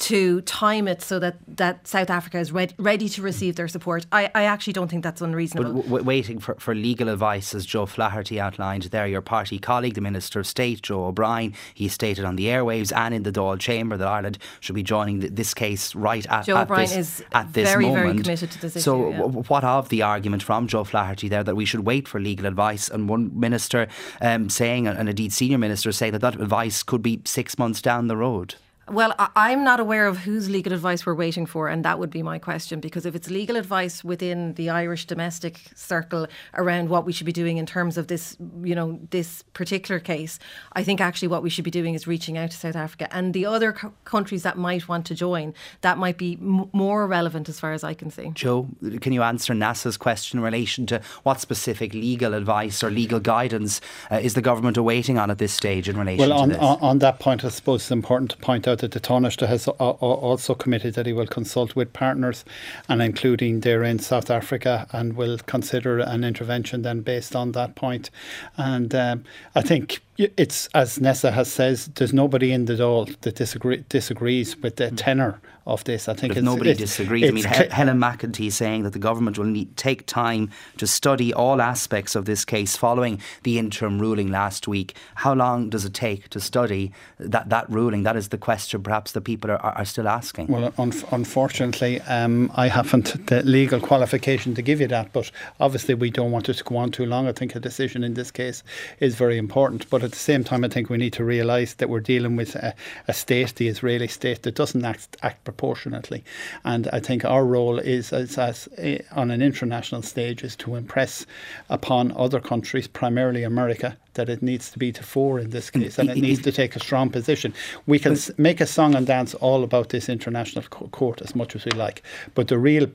to 0.00 0.40
time 0.42 0.88
it 0.88 1.02
so 1.02 1.18
that, 1.18 1.36
that 1.46 1.86
South 1.86 2.08
Africa 2.08 2.38
is 2.38 2.52
ready, 2.52 2.74
ready 2.78 3.08
to 3.10 3.22
receive 3.22 3.56
their 3.56 3.68
support. 3.68 4.06
I, 4.10 4.30
I 4.34 4.44
actually 4.44 4.72
don't 4.72 4.88
think 4.88 5.04
that's 5.04 5.20
unreasonable. 5.20 5.74
But 5.74 5.82
w- 5.82 6.04
waiting 6.04 6.38
for, 6.38 6.54
for 6.56 6.74
legal 6.74 7.08
advice, 7.08 7.54
as 7.54 7.66
Joe 7.66 7.86
Flaherty 7.86 8.40
outlined 8.40 8.84
there, 8.84 9.06
your 9.06 9.20
party 9.20 9.58
colleague, 9.58 9.94
the 9.94 10.00
Minister 10.00 10.40
of 10.40 10.46
State, 10.46 10.82
Joe 10.82 11.04
O'Brien, 11.04 11.54
he 11.74 11.88
stated 11.88 12.24
on 12.24 12.36
the 12.36 12.46
airwaves 12.46 12.96
and 12.96 13.14
in 13.14 13.24
the 13.24 13.32
Dáil 13.32 13.58
chamber 13.60 13.98
that 13.98 14.08
Ireland 14.08 14.38
should 14.60 14.74
be 14.74 14.82
joining 14.82 15.20
th- 15.20 15.32
this 15.34 15.52
case 15.52 15.94
right 15.94 16.26
at, 16.26 16.46
Joe 16.46 16.56
at 16.56 16.62
O'Brien 16.62 16.88
this, 16.88 16.96
is 16.96 17.24
at 17.32 17.52
this 17.52 17.68
very, 17.68 17.84
moment. 17.84 18.04
very 18.04 18.18
committed 18.22 18.50
to 18.52 18.60
this 18.60 18.72
so 18.82 19.10
issue. 19.10 19.18
So, 19.18 19.22
w- 19.22 19.44
what 19.48 19.64
of 19.64 19.90
the 19.90 20.00
argument 20.00 20.42
from 20.42 20.66
Joe 20.66 20.84
Flaherty 20.84 21.28
there 21.28 21.44
that 21.44 21.56
we 21.56 21.66
should 21.66 21.80
wait 21.80 22.08
for 22.08 22.18
legal 22.18 22.46
advice? 22.46 22.88
And 22.88 23.06
one 23.06 23.38
minister 23.38 23.86
um, 24.22 24.48
saying, 24.48 24.86
and 24.86 25.10
indeed 25.10 25.32
senior 25.34 25.58
ministers 25.58 25.98
say 25.98 26.08
that 26.08 26.20
that 26.20 26.40
advice 26.40 26.82
could 26.82 27.02
be 27.02 27.20
six 27.26 27.58
months 27.58 27.82
down 27.82 28.06
the 28.08 28.16
road. 28.16 28.54
Well, 28.90 29.14
I'm 29.36 29.62
not 29.62 29.78
aware 29.78 30.08
of 30.08 30.18
whose 30.18 30.50
legal 30.50 30.72
advice 30.72 31.06
we're 31.06 31.14
waiting 31.14 31.46
for, 31.46 31.68
and 31.68 31.84
that 31.84 32.00
would 32.00 32.10
be 32.10 32.24
my 32.24 32.40
question. 32.40 32.80
Because 32.80 33.06
if 33.06 33.14
it's 33.14 33.30
legal 33.30 33.54
advice 33.54 34.02
within 34.02 34.54
the 34.54 34.68
Irish 34.68 35.06
domestic 35.06 35.60
circle 35.76 36.26
around 36.54 36.88
what 36.88 37.06
we 37.06 37.12
should 37.12 37.24
be 37.24 37.32
doing 37.32 37.58
in 37.58 37.66
terms 37.66 37.96
of 37.96 38.08
this, 38.08 38.36
you 38.64 38.74
know, 38.74 38.98
this 39.10 39.44
particular 39.52 40.00
case, 40.00 40.40
I 40.72 40.82
think 40.82 41.00
actually 41.00 41.28
what 41.28 41.44
we 41.44 41.50
should 41.50 41.64
be 41.64 41.70
doing 41.70 41.94
is 41.94 42.08
reaching 42.08 42.36
out 42.36 42.50
to 42.50 42.56
South 42.56 42.74
Africa 42.74 43.06
and 43.14 43.32
the 43.32 43.46
other 43.46 43.72
co- 43.72 43.92
countries 44.04 44.42
that 44.42 44.58
might 44.58 44.88
want 44.88 45.06
to 45.06 45.14
join. 45.14 45.54
That 45.82 45.96
might 45.96 46.18
be 46.18 46.32
m- 46.40 46.68
more 46.72 47.06
relevant 47.06 47.48
as 47.48 47.60
far 47.60 47.72
as 47.72 47.84
I 47.84 47.94
can 47.94 48.10
see. 48.10 48.32
Joe, 48.34 48.70
can 49.00 49.12
you 49.12 49.22
answer 49.22 49.54
Neasa's 49.54 49.98
question 49.98 50.40
in 50.40 50.44
relation 50.44 50.86
to 50.86 51.00
what 51.22 51.40
specific 51.40 51.94
legal 51.94 52.34
advice 52.34 52.82
or 52.82 52.90
legal 52.90 53.20
guidance 53.20 53.80
uh, 54.10 54.16
is 54.16 54.34
the 54.34 54.42
government 54.42 54.76
awaiting 54.76 55.16
on 55.16 55.30
at 55.30 55.38
this 55.38 55.52
stage 55.52 55.88
in 55.88 55.96
relation 55.96 56.28
well, 56.28 56.40
on, 56.40 56.48
to 56.48 56.54
this? 56.54 56.60
Well, 56.60 56.70
on, 56.70 56.82
on 56.82 56.98
that 56.98 57.20
point, 57.20 57.44
I 57.44 57.50
suppose 57.50 57.82
it's 57.82 57.92
important 57.92 58.32
to 58.32 58.36
point 58.38 58.66
out 58.66 58.79
that 58.80 58.92
the 58.92 59.00
Taoiseach 59.00 59.46
has 59.46 59.68
also 59.68 60.54
committed 60.54 60.94
that 60.94 61.06
he 61.06 61.12
will 61.12 61.26
consult 61.26 61.76
with 61.76 61.92
partners 61.92 62.44
and 62.88 63.00
including 63.00 63.60
therein 63.60 63.98
South 63.98 64.30
Africa 64.30 64.86
and 64.92 65.14
will 65.14 65.38
consider 65.38 66.00
an 66.00 66.24
intervention 66.24 66.82
then 66.82 67.00
based 67.00 67.34
on 67.34 67.52
that 67.52 67.74
point. 67.74 68.10
And 68.56 68.94
um, 68.94 69.24
I 69.54 69.62
think 69.62 70.00
it's 70.18 70.68
as 70.74 70.98
Neasa 70.98 71.32
has 71.32 71.50
says, 71.50 71.88
there's 71.94 72.12
nobody 72.12 72.52
in 72.52 72.66
the 72.66 72.74
Dáil 72.74 73.18
that 73.20 73.36
disagree, 73.36 73.84
disagrees 73.88 74.56
with 74.56 74.76
the 74.76 74.88
hmm. 74.88 74.96
tenor 74.96 75.40
of 75.70 75.84
this. 75.84 76.08
I 76.08 76.14
think 76.14 76.36
nobody 76.36 76.74
disagrees. 76.74 77.28
I 77.28 77.32
mean, 77.32 77.44
Helen 77.44 77.98
McEntee 77.98 78.52
saying 78.52 78.82
that 78.82 78.92
the 78.92 78.98
government 78.98 79.38
will 79.38 79.46
need 79.46 79.76
take 79.76 80.06
time 80.06 80.50
to 80.78 80.86
study 80.86 81.32
all 81.32 81.60
aspects 81.60 82.14
of 82.14 82.24
this 82.24 82.44
case 82.44 82.76
following 82.76 83.20
the 83.42 83.58
interim 83.58 83.98
ruling 84.00 84.30
last 84.30 84.68
week. 84.68 84.94
How 85.16 85.34
long 85.34 85.70
does 85.70 85.84
it 85.84 85.94
take 85.94 86.28
to 86.30 86.40
study 86.40 86.92
that 87.18 87.48
that 87.48 87.68
ruling? 87.70 88.02
That 88.02 88.16
is 88.16 88.28
the 88.28 88.38
question, 88.38 88.82
perhaps 88.82 89.12
the 89.12 89.20
people 89.20 89.50
are, 89.50 89.60
are 89.60 89.84
still 89.84 90.08
asking. 90.08 90.48
Well, 90.48 90.72
un- 90.78 90.92
unfortunately, 91.10 92.00
um, 92.02 92.50
I 92.54 92.68
haven't 92.68 93.26
the 93.26 93.42
legal 93.42 93.80
qualification 93.80 94.54
to 94.54 94.62
give 94.62 94.80
you 94.80 94.88
that. 94.88 95.12
But 95.12 95.30
obviously, 95.58 95.94
we 95.94 96.10
don't 96.10 96.30
want 96.30 96.48
it 96.48 96.54
to 96.54 96.64
go 96.64 96.76
on 96.76 96.90
too 96.90 97.06
long. 97.06 97.26
I 97.26 97.32
think 97.32 97.54
a 97.54 97.60
decision 97.60 98.04
in 98.04 98.14
this 98.14 98.30
case 98.30 98.62
is 98.98 99.14
very 99.14 99.38
important. 99.38 99.88
But 99.90 100.02
at 100.02 100.10
the 100.10 100.18
same 100.18 100.44
time, 100.44 100.64
I 100.64 100.68
think 100.68 100.90
we 100.90 100.96
need 100.96 101.12
to 101.14 101.24
realise 101.24 101.74
that 101.74 101.88
we're 101.88 102.00
dealing 102.00 102.36
with 102.36 102.56
a, 102.56 102.74
a, 103.08 103.12
state, 103.12 103.54
the 103.56 103.68
Israeli 103.68 104.08
state, 104.08 104.42
that 104.42 104.54
doesn't 104.54 104.84
act, 104.84 105.16
act 105.22 105.44
proportionately. 105.60 106.24
And 106.64 106.88
I 106.90 107.00
think 107.00 107.22
our 107.22 107.44
role 107.44 107.78
is, 107.78 108.14
as, 108.14 108.38
as 108.38 108.66
on 109.12 109.30
an 109.30 109.42
international 109.42 110.00
stage, 110.00 110.42
is 110.42 110.56
to 110.56 110.74
impress 110.74 111.26
upon 111.68 112.12
other 112.16 112.40
countries, 112.40 112.88
primarily 112.88 113.42
America, 113.44 113.98
that 114.20 114.28
it 114.28 114.42
needs 114.42 114.70
to 114.70 114.78
be 114.78 114.92
to 114.92 115.02
four 115.02 115.38
in 115.38 115.50
this 115.50 115.70
case, 115.70 115.98
and 115.98 116.10
it 116.10 116.18
needs 116.18 116.42
to 116.42 116.52
take 116.52 116.76
a 116.76 116.80
strong 116.80 117.08
position. 117.08 117.54
We 117.86 117.98
can 117.98 118.16
make 118.36 118.60
a 118.60 118.66
song 118.66 118.94
and 118.94 119.06
dance 119.06 119.32
all 119.46 119.64
about 119.64 119.88
this 119.88 120.08
international 120.08 120.64
court 121.00 121.22
as 121.22 121.34
much 121.34 121.56
as 121.56 121.64
we 121.64 121.72
like, 121.72 122.02
but 122.34 122.48
the 122.48 122.58
real 122.58 122.86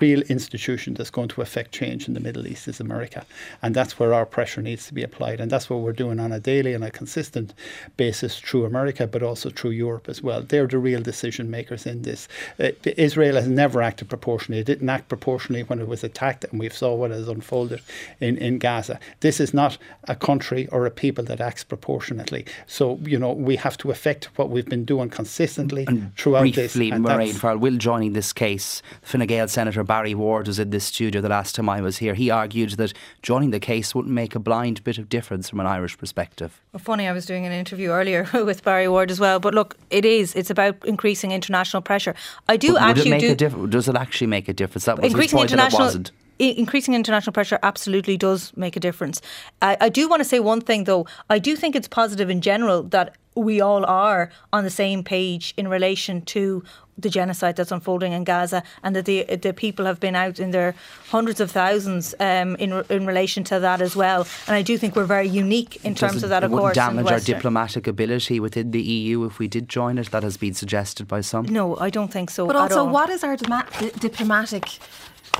real 0.00 0.22
institution 0.36 0.94
that's 0.94 1.14
going 1.18 1.30
to 1.34 1.40
affect 1.40 1.72
change 1.72 2.06
in 2.08 2.14
the 2.14 2.20
Middle 2.20 2.46
East 2.46 2.68
is 2.68 2.80
America, 2.80 3.24
and 3.62 3.74
that's 3.74 3.98
where 3.98 4.12
our 4.12 4.26
pressure 4.26 4.62
needs 4.62 4.86
to 4.88 4.94
be 4.94 5.02
applied, 5.02 5.40
and 5.40 5.50
that's 5.50 5.70
what 5.70 5.80
we're 5.80 6.02
doing 6.04 6.20
on 6.20 6.32
a 6.32 6.40
daily 6.40 6.74
and 6.74 6.84
a 6.84 6.90
consistent 6.90 7.54
basis 7.96 8.38
through 8.38 8.66
America, 8.66 9.06
but 9.06 9.22
also 9.22 9.48
through 9.48 9.70
Europe 9.70 10.06
as 10.08 10.20
well. 10.22 10.42
They're 10.42 10.66
the 10.66 10.78
real 10.78 11.02
decision 11.02 11.50
makers 11.50 11.86
in 11.86 12.02
this. 12.02 12.28
Uh, 12.58 12.70
Israel 13.08 13.36
has 13.36 13.48
never 13.48 13.80
acted 13.80 14.08
proportionally. 14.08 14.60
It 14.60 14.66
didn't 14.66 14.90
act 14.96 15.08
proportionally 15.08 15.62
when 15.62 15.80
it 15.80 15.88
was 15.88 16.04
attacked, 16.04 16.44
and 16.44 16.60
we 16.60 16.68
saw 16.68 16.94
what 16.94 17.10
has 17.10 17.28
unfolded 17.28 17.80
in, 18.20 18.36
in 18.38 18.58
Gaza. 18.58 18.98
This 19.20 19.40
is 19.40 19.54
not 19.54 19.78
a 20.04 20.14
country 20.14 20.68
or 20.74 20.86
a 20.86 20.90
people 20.90 21.22
that 21.22 21.40
acts 21.40 21.62
proportionately. 21.62 22.44
So, 22.66 22.98
you 23.04 23.16
know, 23.16 23.32
we 23.32 23.54
have 23.56 23.78
to 23.78 23.92
affect 23.92 24.24
what 24.36 24.50
we've 24.50 24.66
been 24.66 24.84
doing 24.84 25.08
consistently 25.08 25.84
and 25.86 26.14
throughout 26.16 26.40
briefly, 26.40 26.90
this. 26.90 26.96
And 26.96 27.04
Mairead 27.04 27.34
Farrell 27.34 27.58
will 27.58 27.76
joining 27.76 28.12
this 28.12 28.32
case. 28.32 28.82
Fine 29.02 29.26
Gael 29.26 29.46
Senator 29.46 29.84
Barry 29.84 30.16
Ward 30.16 30.48
was 30.48 30.58
in 30.58 30.70
this 30.70 30.86
studio 30.86 31.20
the 31.20 31.28
last 31.28 31.54
time 31.54 31.68
I 31.68 31.80
was 31.80 31.98
here. 31.98 32.14
He 32.14 32.28
argued 32.28 32.70
that 32.72 32.92
joining 33.22 33.52
the 33.52 33.60
case 33.60 33.94
wouldn't 33.94 34.12
make 34.12 34.34
a 34.34 34.40
blind 34.40 34.82
bit 34.82 34.98
of 34.98 35.08
difference 35.08 35.48
from 35.48 35.60
an 35.60 35.66
Irish 35.66 35.96
perspective. 35.96 36.60
Well, 36.72 36.80
funny, 36.80 37.06
I 37.06 37.12
was 37.12 37.24
doing 37.24 37.46
an 37.46 37.52
interview 37.52 37.90
earlier 37.90 38.28
with 38.34 38.64
Barry 38.64 38.88
Ward 38.88 39.12
as 39.12 39.20
well. 39.20 39.38
But 39.38 39.54
look, 39.54 39.76
it 39.90 40.04
is. 40.04 40.34
It's 40.34 40.50
about 40.50 40.84
increasing 40.84 41.30
international 41.30 41.82
pressure. 41.82 42.16
I 42.48 42.56
do 42.56 42.72
but 42.72 42.82
actually 42.82 43.12
would 43.12 43.22
it 43.22 43.28
make 43.28 43.38
do. 43.38 43.46
A 43.46 43.50
diff- 43.50 43.70
does 43.70 43.88
it 43.88 43.94
actually 43.94 44.26
make 44.26 44.48
a 44.48 44.52
difference? 44.52 44.86
That 44.86 44.98
was 44.98 45.06
increasing 45.06 45.38
his 45.38 45.52
point 45.52 45.52
international. 45.52 46.04
That 46.38 46.44
it 46.44 46.54
wasn't 46.54 46.74
increasing 46.74 46.94
international 46.94 47.32
pressure 47.32 47.58
absolutely 47.62 48.16
does 48.16 48.52
make 48.56 48.76
a 48.76 48.80
difference. 48.80 49.20
I, 49.62 49.76
I, 49.80 49.88
do 49.88 50.08
want 50.08 50.20
to 50.20 50.24
say 50.24 50.40
one 50.40 50.60
thing 50.60 50.84
though. 50.84 51.06
I 51.30 51.38
do 51.38 51.56
think 51.56 51.76
it's 51.76 51.88
positive 51.88 52.30
in 52.30 52.40
general 52.40 52.82
that 52.84 53.16
we 53.36 53.60
all 53.60 53.84
are 53.84 54.30
on 54.52 54.64
the 54.64 54.70
same 54.70 55.02
page 55.02 55.54
in 55.56 55.68
relation 55.68 56.22
to 56.22 56.62
the 56.96 57.10
genocide 57.10 57.56
that's 57.56 57.72
unfolding 57.72 58.12
in 58.12 58.22
Gaza, 58.22 58.62
and 58.84 58.94
that 58.94 59.04
the 59.04 59.24
the 59.24 59.52
people 59.52 59.84
have 59.84 59.98
been 59.98 60.14
out 60.14 60.38
in 60.38 60.52
their 60.52 60.74
hundreds 61.08 61.40
of 61.40 61.50
thousands 61.50 62.14
um, 62.20 62.54
in 62.56 62.84
in 62.88 63.06
relation 63.06 63.42
to 63.44 63.58
that 63.58 63.80
as 63.80 63.96
well. 63.96 64.26
And 64.46 64.54
I 64.54 64.62
do 64.62 64.78
think 64.78 64.94
we're 64.94 65.04
very 65.04 65.28
unique 65.28 65.84
in 65.84 65.94
Does 65.94 66.00
terms 66.00 66.22
of 66.22 66.30
that. 66.30 66.44
It 66.44 66.46
of 66.46 66.52
wouldn't 66.52 66.66
course, 66.66 66.76
damage 66.76 67.10
our 67.10 67.18
diplomatic 67.18 67.88
ability 67.88 68.38
within 68.38 68.70
the 68.70 68.82
EU 68.82 69.24
if 69.24 69.40
we 69.40 69.48
did 69.48 69.68
join 69.68 69.98
it. 69.98 70.10
That 70.12 70.22
has 70.22 70.36
been 70.36 70.54
suggested 70.54 71.08
by 71.08 71.20
some. 71.20 71.46
No, 71.46 71.76
I 71.78 71.90
don't 71.90 72.12
think 72.12 72.30
so. 72.30 72.46
But 72.46 72.56
also, 72.56 72.86
all. 72.86 72.88
what 72.88 73.10
is 73.10 73.24
our 73.24 73.36
diplomatic 73.36 74.78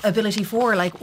ability 0.03 0.45
for? 0.45 0.77
Like, 0.77 0.95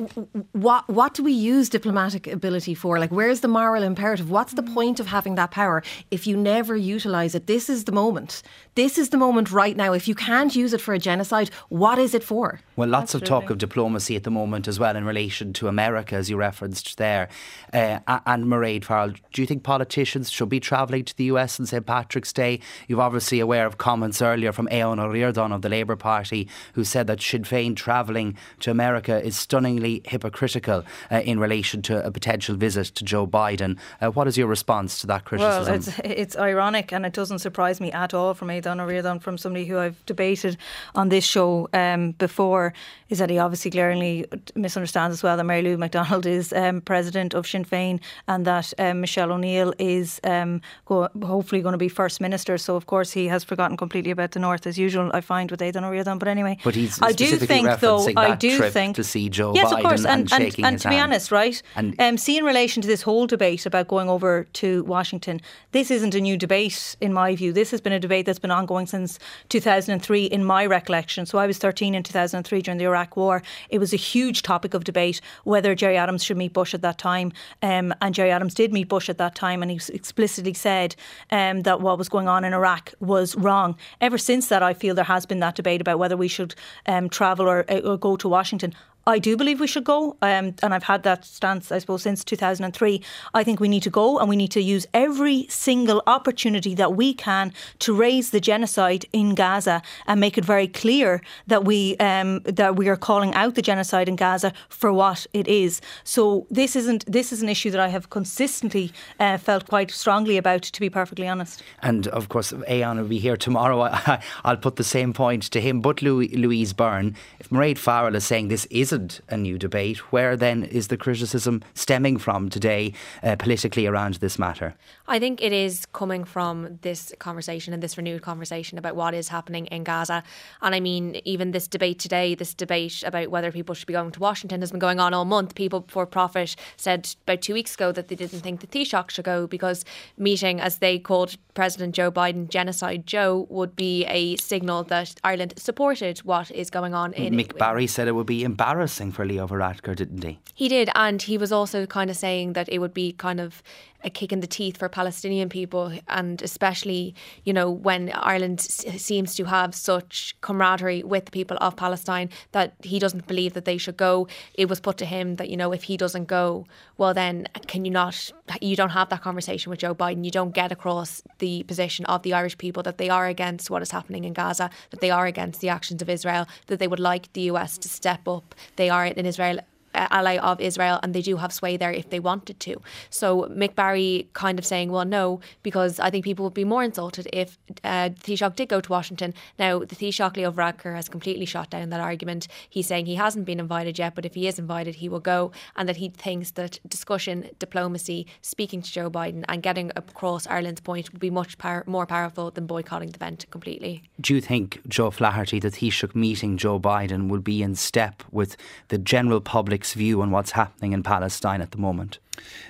what 0.52 0.88
what 0.88 1.14
do 1.14 1.24
we 1.24 1.32
use 1.32 1.70
diplomatic 1.70 2.28
ability 2.28 2.76
for? 2.76 3.00
Like, 3.00 3.12
where's 3.12 3.42
the 3.42 3.48
moral 3.48 3.84
imperative? 3.84 4.30
What's 4.30 4.54
the 4.54 4.64
point 4.64 5.00
of 5.00 5.08
having 5.08 5.36
that 5.36 5.52
power 5.52 5.84
if 6.10 6.28
you 6.28 6.38
never 6.38 6.76
utilise 6.76 7.36
it? 7.36 7.48
This 7.48 7.70
is 7.70 7.86
the 7.86 7.92
moment. 7.92 8.42
This 8.76 8.98
is 8.98 9.10
the 9.10 9.18
moment 9.18 9.52
right 9.52 9.76
now. 9.76 9.94
If 9.94 10.08
you 10.08 10.16
can't 10.16 10.56
use 10.56 10.74
it 10.74 10.82
for 10.82 10.94
a 10.94 11.00
genocide, 11.00 11.50
what 11.70 11.98
is 12.00 12.14
it 12.14 12.24
for? 12.24 12.62
Well, 12.82 12.90
lots 12.90 13.14
Absolutely. 13.14 13.26
of 13.26 13.42
talk 13.44 13.50
of 13.52 13.58
diplomacy 13.60 14.16
at 14.16 14.24
the 14.24 14.32
moment 14.32 14.68
as 14.68 14.80
well 14.80 14.96
in 14.96 15.06
relation 15.06 15.54
to 15.54 15.68
America, 15.68 16.16
as 16.16 16.32
you 16.32 16.38
referenced 16.38 16.98
there. 16.98 17.30
Uh, 17.72 18.00
and 18.08 18.46
Mairead 18.46 18.86
Farrell, 18.86 19.14
do 19.32 19.42
you 19.44 19.46
think 19.46 19.62
politicians 19.62 20.32
should 20.32 20.50
be 20.50 20.60
travelling 20.60 21.06
to 21.06 21.16
the 21.16 21.26
US 21.26 21.60
on 21.60 21.68
St 21.68 21.86
Patrick's 21.86 22.34
Day? 22.34 22.60
You're 22.88 23.02
obviously 23.02 23.40
aware 23.40 23.68
of 23.68 23.78
comments 23.78 24.20
earlier 24.20 24.52
from 24.52 24.68
Ó 24.72 24.96
Ríordáin 24.96 25.54
of 25.54 25.62
the 25.62 25.70
Labour 25.70 25.96
Party, 25.96 26.50
who 26.74 26.84
said 26.84 27.06
that 27.06 27.22
Sinn 27.22 27.44
Féin 27.44 27.76
travelling 27.76 28.36
to 28.62 28.72
America 28.72 29.24
is 29.24 29.38
stunningly 29.38 30.02
hypocritical 30.06 30.84
uh, 31.12 31.18
in 31.18 31.40
relation 31.40 31.84
to 31.84 32.04
a 32.04 32.10
potential 32.10 32.56
visit 32.56 32.88
to 32.96 33.06
Joe 33.06 33.28
Biden. 33.28 33.78
Uh, 34.02 34.10
what 34.10 34.28
is 34.28 34.40
your 34.40 34.48
response 34.48 35.00
to 35.02 35.06
that 35.06 35.26
criticism? 35.26 35.66
Well, 35.66 35.76
it's, 35.76 36.00
it's 36.04 36.36
ironic 36.36 36.92
and 36.92 37.06
it 37.06 37.14
doesn't 37.14 37.40
surprise 37.40 37.80
me 37.80 37.92
at 37.92 38.16
all 38.16 38.34
from 38.34 38.48
Ó 38.48 38.60
Ríordáin, 38.60 39.22
from 39.22 39.38
somebody 39.38 39.66
who 39.66 39.78
I've 39.78 40.04
debated 40.08 40.58
on 40.96 41.10
this 41.10 41.24
show 41.24 41.70
um, 41.74 42.14
before, 42.14 42.71
is 43.10 43.20
that 43.20 43.30
he 43.30 43.38
obviously 43.38 43.72
glaringly 43.72 44.26
misunderstands 44.56 45.14
as 45.14 45.24
well 45.24 45.38
that 45.38 45.44
Mary 45.44 45.62
Lou 45.62 45.78
McDonald 45.78 46.26
is 46.26 46.54
um, 46.54 46.82
president 46.82 47.34
of 47.34 47.48
Sinn 47.48 47.66
Féin 47.66 48.00
and 48.28 48.46
that 48.46 48.74
um, 48.80 49.02
Michelle 49.02 49.32
O'Neill 49.32 49.74
is 49.80 50.20
um, 50.24 50.62
go- 50.86 51.10
hopefully 51.24 51.62
going 51.62 51.74
to 51.74 51.78
be 51.78 51.90
First 51.90 52.22
Minister. 52.22 52.58
So, 52.58 52.76
of 52.76 52.86
course, 52.86 53.12
he 53.12 53.28
has 53.28 53.44
forgotten 53.44 53.78
completely 53.78 54.12
about 54.12 54.32
the 54.32 54.40
North 54.40 54.68
as 54.68 54.78
usual, 54.78 55.12
I 55.14 55.22
find, 55.22 55.50
with 55.52 55.62
Aodhán 55.62 55.84
Ó 55.84 55.92
Ríordáin. 55.92 56.20
But 56.20 56.28
anyway, 56.28 56.58
but 56.64 56.76
he's 56.76 57.02
I 57.02 57.12
do 57.12 57.38
think, 57.38 57.80
though, 57.80 58.08
I 58.16 58.36
do 58.36 58.70
think 58.70 58.96
to 58.96 59.04
see 59.04 59.30
Joe 59.30 59.54
yes, 59.54 59.72
Biden 59.72 59.78
of 59.78 59.84
course, 59.84 60.06
and, 60.06 60.32
and, 60.32 60.34
and, 60.34 60.56
and, 60.56 60.66
and 60.66 60.80
to 60.80 60.90
be 60.90 60.96
hand. 60.96 61.12
honest, 61.12 61.32
right? 61.32 61.62
And 61.76 62.00
um, 62.00 62.18
see, 62.18 62.38
in 62.38 62.46
relation 62.46 62.82
to 62.82 62.88
this 62.88 63.02
whole 63.02 63.28
debate 63.28 63.66
about 63.66 63.88
going 63.88 64.10
over 64.10 64.48
to 64.54 64.84
Washington, 64.84 65.42
this 65.72 65.92
isn't 65.92 66.16
a 66.16 66.22
new 66.22 66.38
debate 66.38 66.96
in 67.02 67.14
my 67.14 67.36
view. 67.36 67.54
This 67.54 67.72
has 67.72 67.82
been 67.82 67.94
a 67.94 68.00
debate 68.00 68.26
that's 68.26 68.40
been 68.40 68.52
ongoing 68.52 68.86
since 68.86 69.20
2003, 69.50 70.26
in 70.26 70.44
my 70.44 70.66
recollection. 70.66 71.26
So 71.26 71.38
I 71.38 71.48
was 71.48 71.58
13 71.58 71.96
in 71.96 72.04
2003 72.04 72.51
during 72.60 72.80
the 72.80 72.86
Iraq 72.86 73.16
War. 73.16 73.44
It 73.70 73.78
was 73.78 73.94
a 73.94 73.98
huge 73.98 74.42
topic 74.42 74.74
of 74.74 74.84
debate 74.84 75.22
whether 75.44 75.76
Gerry 75.76 75.96
Adams 75.96 76.24
should 76.24 76.38
meet 76.38 76.52
Bush 76.52 76.74
at 76.74 76.82
that 76.82 76.98
time, 76.98 77.32
um, 77.62 77.94
and 78.02 78.16
Gerry 78.16 78.32
Adams 78.32 78.56
did 78.56 78.74
meet 78.74 78.90
Bush 78.90 79.08
at 79.10 79.20
that 79.20 79.36
time, 79.36 79.62
and 79.62 79.70
he 79.72 79.80
explicitly 79.94 80.54
said 80.54 80.96
um, 81.30 81.62
that 81.62 81.80
what 81.82 81.98
was 81.98 82.10
going 82.10 82.28
on 82.28 82.44
in 82.44 82.54
Iraq 82.54 82.94
was 83.00 83.36
wrong. 83.36 83.78
Ever 84.02 84.18
since 84.18 84.48
that, 84.48 84.64
I 84.64 84.74
feel 84.74 84.96
there 84.96 85.06
has 85.06 85.26
been 85.26 85.40
that 85.40 85.56
debate 85.56 85.80
about 85.80 86.00
whether 86.00 86.18
we 86.18 86.28
should 86.28 86.56
um, 86.88 87.08
travel 87.08 87.48
or, 87.48 87.64
or 87.70 87.98
go 87.98 88.18
to 88.18 88.28
Washington. 88.28 88.74
I 89.08 89.20
do 89.20 89.36
believe 89.36 89.60
we 89.60 89.68
should 89.68 89.84
go, 89.84 90.18
um, 90.22 90.56
and 90.62 90.74
I've 90.74 90.84
had 90.84 91.04
that 91.04 91.26
stance, 91.26 91.72
I 91.72 91.80
suppose, 91.80 92.04
since 92.04 92.24
2003. 92.24 93.02
I 93.34 93.44
think 93.44 93.60
we 93.60 93.68
need 93.68 93.84
to 93.84 93.90
go 93.90 94.20
and 94.20 94.30
we 94.30 94.36
need 94.36 94.52
to 94.52 94.62
use 94.62 94.86
every 94.94 95.48
single 95.50 96.04
opportunity 96.06 96.76
that 96.76 96.94
we 96.94 97.14
can 97.14 97.52
to 97.80 97.96
raise 97.96 98.30
the 98.30 98.40
genocide 98.40 99.06
in 99.12 99.34
Gaza 99.34 99.82
and 100.06 100.20
make 100.20 100.38
it 100.38 100.46
very 100.46 100.68
clear 100.68 101.22
that 101.48 101.66
we 101.66 101.98
um, 101.98 102.42
that 102.42 102.76
we 102.76 102.88
are 102.90 102.96
calling 102.96 103.34
out 103.34 103.56
the 103.56 103.62
genocide 103.62 104.08
in 104.08 104.16
Gaza 104.16 104.54
for 104.70 104.94
what 104.94 105.26
it 105.34 105.48
is. 105.48 105.82
So 106.04 106.46
this 106.52 106.76
isn't 106.76 107.12
this 107.12 107.34
is 107.34 107.42
an 107.42 107.50
issue 107.50 107.72
that 107.72 107.80
I 107.80 107.88
have 107.88 108.10
consistently 108.10 108.92
uh, 109.20 109.38
felt 109.38 109.68
quite 109.68 109.92
strongly 109.92 110.38
about, 110.38 110.62
to 110.64 110.80
be 110.80 110.90
perfectly 110.90 111.28
honest. 111.28 111.64
And 111.82 112.08
of 112.08 112.30
course, 112.30 112.52
Aodhán 112.52 112.98
will 112.98 113.08
be 113.08 113.20
here 113.20 113.38
tomorrow. 113.38 113.82
I, 113.92 114.22
will 114.46 114.58
put 114.58 114.76
the 114.76 114.84
same 114.84 115.14
point 115.14 115.44
to 115.44 115.60
him. 115.60 115.82
But 115.82 116.02
Louise 116.02 116.74
Burne, 116.74 117.16
if 117.40 117.50
Mairead 117.50 117.78
Farrell 117.78 118.16
is 118.16 118.26
saying 118.26 118.50
this 118.50 118.66
is 118.70 118.91
isn't 118.92 119.22
a 119.30 119.38
new 119.38 119.58
debate, 119.58 119.98
where 120.12 120.36
then 120.36 120.64
is 120.64 120.90
the 120.90 120.98
criticism 120.98 121.64
stemming 121.74 122.18
from 122.18 122.50
today 122.50 122.94
uh, 123.24 123.38
politically 123.38 123.88
around 123.88 124.16
this 124.16 124.38
matter? 124.38 124.76
I 125.08 125.18
think 125.18 125.42
it 125.42 125.54
is 125.54 125.86
coming 125.94 126.26
from 126.26 126.80
this 126.82 127.14
conversation 127.20 127.74
and 127.74 127.82
this 127.82 127.98
renewed 127.98 128.22
conversation 128.22 128.78
about 128.78 128.98
what 128.98 129.14
is 129.14 129.30
happening 129.30 129.68
in 129.68 129.86
Gaza. 129.86 130.24
And 130.62 130.76
I 130.76 130.82
mean, 130.82 131.22
even 131.24 131.52
this 131.52 131.70
debate 131.70 132.00
today, 132.00 132.36
this 132.36 132.54
debate 132.54 133.02
about 133.06 133.30
whether 133.30 133.52
people 133.52 133.76
should 133.76 133.88
be 133.88 133.94
going 133.94 134.12
to 134.12 134.20
Washington 134.20 134.60
has 134.62 134.72
been 134.72 134.80
going 134.80 135.00
on 135.00 135.14
all 135.14 135.24
month. 135.24 135.56
People 135.56 135.82
Before 135.82 136.06
Profit 136.06 136.56
said 136.76 137.16
about 137.24 137.42
two 137.42 137.54
weeks 137.54 137.76
ago 137.76 137.94
that 137.94 138.10
they 138.10 138.16
didn't 138.16 138.42
think 138.42 138.60
the 138.60 138.68
Taoiseach 138.68 139.12
should 139.12 139.26
go 139.26 139.48
because 139.48 139.86
meeting, 140.18 140.60
as 140.60 140.80
they 140.80 141.00
called 141.00 141.38
President 141.54 141.96
Joe 141.96 142.12
Biden, 142.12 142.50
Genocide 142.50 143.08
Joe, 143.08 143.48
would 143.50 143.76
be 143.76 144.06
a 144.06 144.36
signal 144.38 144.84
that 144.84 145.16
Ireland 145.24 145.54
supported 145.56 146.20
what 146.20 146.52
is 146.52 146.70
going 146.70 146.94
on 146.94 147.14
in 147.14 147.34
Mick 147.34 147.58
Barry 147.58 147.88
said 147.88 148.08
it 148.08 148.14
would 148.14 148.28
be 148.28 148.44
embarrassing 148.44 148.81
for 149.12 149.26
Leo 149.26 149.48
Varadkar, 149.48 149.96
didn't 149.96 150.24
he? 150.24 150.40
He 150.54 150.68
did, 150.68 150.90
and 150.96 151.22
he 151.22 151.38
was 151.38 151.52
also 151.52 151.86
kind 151.86 152.10
of 152.10 152.18
saying 152.18 152.54
that 152.54 152.70
it 152.70 152.80
would 152.80 152.94
be 152.94 153.12
kind 153.12 153.40
of 153.40 153.62
a 154.04 154.10
kick 154.10 154.32
in 154.32 154.40
the 154.40 154.48
teeth 154.48 154.78
for 154.78 154.90
Palestinian 154.90 155.50
people, 155.50 155.92
and 156.08 156.42
especially, 156.42 157.16
you 157.44 157.54
know, 157.54 157.70
when 157.70 158.12
Ireland 158.14 158.60
s- 158.60 159.02
seems 159.02 159.36
to 159.36 159.46
have 159.46 159.76
such 159.76 160.36
camaraderie 160.42 161.04
with 161.04 161.26
the 161.26 161.32
people 161.32 161.58
of 161.62 161.76
Palestine 161.76 162.30
that 162.52 162.74
he 162.84 163.00
doesn't 163.00 163.28
believe 163.28 163.54
that 163.54 163.66
they 163.66 163.78
should 163.78 163.98
go. 163.98 164.28
It 164.54 164.70
was 164.70 164.80
put 164.80 164.98
to 164.98 165.06
him 165.06 165.36
that, 165.36 165.50
you 165.50 165.58
know, 165.58 165.72
if 165.72 165.84
he 165.84 165.98
doesn't 165.98 166.26
go, 166.26 166.66
well, 166.98 167.14
then 167.14 167.48
can 167.68 167.86
you 167.86 167.92
not, 167.92 168.32
you 168.62 168.76
don't 168.76 168.90
have 168.90 169.10
that 169.10 169.22
conversation 169.22 169.70
with 169.70 169.80
Joe 169.80 169.96
Biden. 169.96 170.26
You 170.26 170.32
don't 170.32 170.54
get 170.54 170.72
across 170.72 171.22
the 171.40 171.64
position 171.64 172.06
of 172.06 172.24
the 172.24 172.34
Irish 172.34 172.58
people 172.58 172.84
that 172.84 172.98
they 172.98 173.10
are 173.10 173.28
against 173.28 173.70
what 173.70 173.82
is 173.82 173.92
happening 173.92 174.24
in 174.24 174.34
Gaza, 174.34 174.70
that 174.90 175.02
they 175.02 175.12
are 175.12 175.26
against 175.26 175.62
the 175.62 175.70
actions 175.70 176.02
of 176.02 176.10
Israel, 176.10 176.48
that 176.68 176.80
they 176.80 176.88
would 176.88 177.00
like 177.00 177.32
the 177.34 177.42
US 177.52 177.78
to 177.80 177.90
step 177.90 178.28
up. 178.28 178.56
They 178.76 178.90
are 178.90 179.06
in 179.06 179.26
Israel 179.26 179.60
ally 179.94 180.38
of 180.38 180.60
Israel 180.60 181.00
and 181.04 181.14
they 181.14 181.22
do 181.22 181.38
have 181.38 181.52
sway 181.54 181.78
there 181.78 181.92
if 181.92 182.10
they 182.10 182.20
wanted 182.20 182.60
to. 182.62 182.82
So 183.10 183.44
Mick 183.50 183.76
Barry 183.76 184.30
kind 184.34 184.60
of 184.60 184.66
saying, 184.66 184.92
well, 184.92 185.06
no, 185.06 185.40
because 185.64 186.00
I 186.00 186.10
think 186.10 186.26
people 186.26 186.44
would 186.46 186.54
be 186.54 186.64
more 186.64 186.84
insulted 186.84 187.28
if 187.34 187.58
uh, 187.84 188.10
Taoiseach 188.10 188.56
did 188.56 188.70
go 188.70 188.82
to 188.82 188.92
Washington. 188.92 189.34
Now, 189.60 189.80
the 189.80 189.96
Taoiseach 189.96 190.36
Leo 190.36 190.52
Varadkar 190.52 190.96
has 190.96 191.10
completely 191.10 191.46
shot 191.46 191.70
down 191.70 191.90
that 191.90 192.00
argument. 192.00 192.48
He's 192.70 192.88
saying 192.88 193.06
he 193.06 193.16
hasn't 193.16 193.46
been 193.46 193.60
invited 193.60 194.00
yet, 194.00 194.16
but 194.16 194.26
if 194.26 194.36
he 194.36 194.48
is 194.48 194.60
invited, 194.60 194.96
he 194.96 195.10
will 195.10 195.20
go, 195.20 195.52
and 195.76 195.88
that 195.88 195.98
he 195.98 196.10
thinks 196.10 196.52
that 196.52 196.80
discussion, 196.88 197.50
diplomacy, 197.60 198.28
speaking 198.42 198.82
to 198.82 198.92
Joe 198.92 199.10
Biden 199.10 199.44
and 199.48 199.64
getting 199.64 199.92
across 199.96 200.48
Ireland's 200.48 200.82
point 200.82 201.12
would 201.12 201.22
be 201.22 201.30
much 201.30 201.58
power- 201.58 201.84
more 201.86 202.06
powerful 202.06 202.52
than 202.52 202.66
boycotting 202.66 203.10
the 203.10 203.16
event 203.16 203.46
completely. 203.52 204.04
Do 204.20 204.34
you 204.36 204.42
think, 204.42 204.82
Joe 204.88 205.12
Flaherty, 205.12 205.60
the 205.60 205.72
Taoiseach 205.72 206.16
meeting 206.16 206.58
Joe 206.58 206.80
Biden 206.80 207.30
will 207.30 207.42
be 207.42 207.62
in 207.62 207.76
step 207.76 208.24
with 208.32 208.58
the 208.88 208.98
general 208.98 209.42
public 209.42 209.81
view 209.94 210.22
on 210.22 210.32
what's 210.32 210.52
happening 210.52 210.94
in 210.94 211.04
Palestine 211.04 211.62
at 211.62 211.72
the 211.72 211.78
moment? 211.78 212.20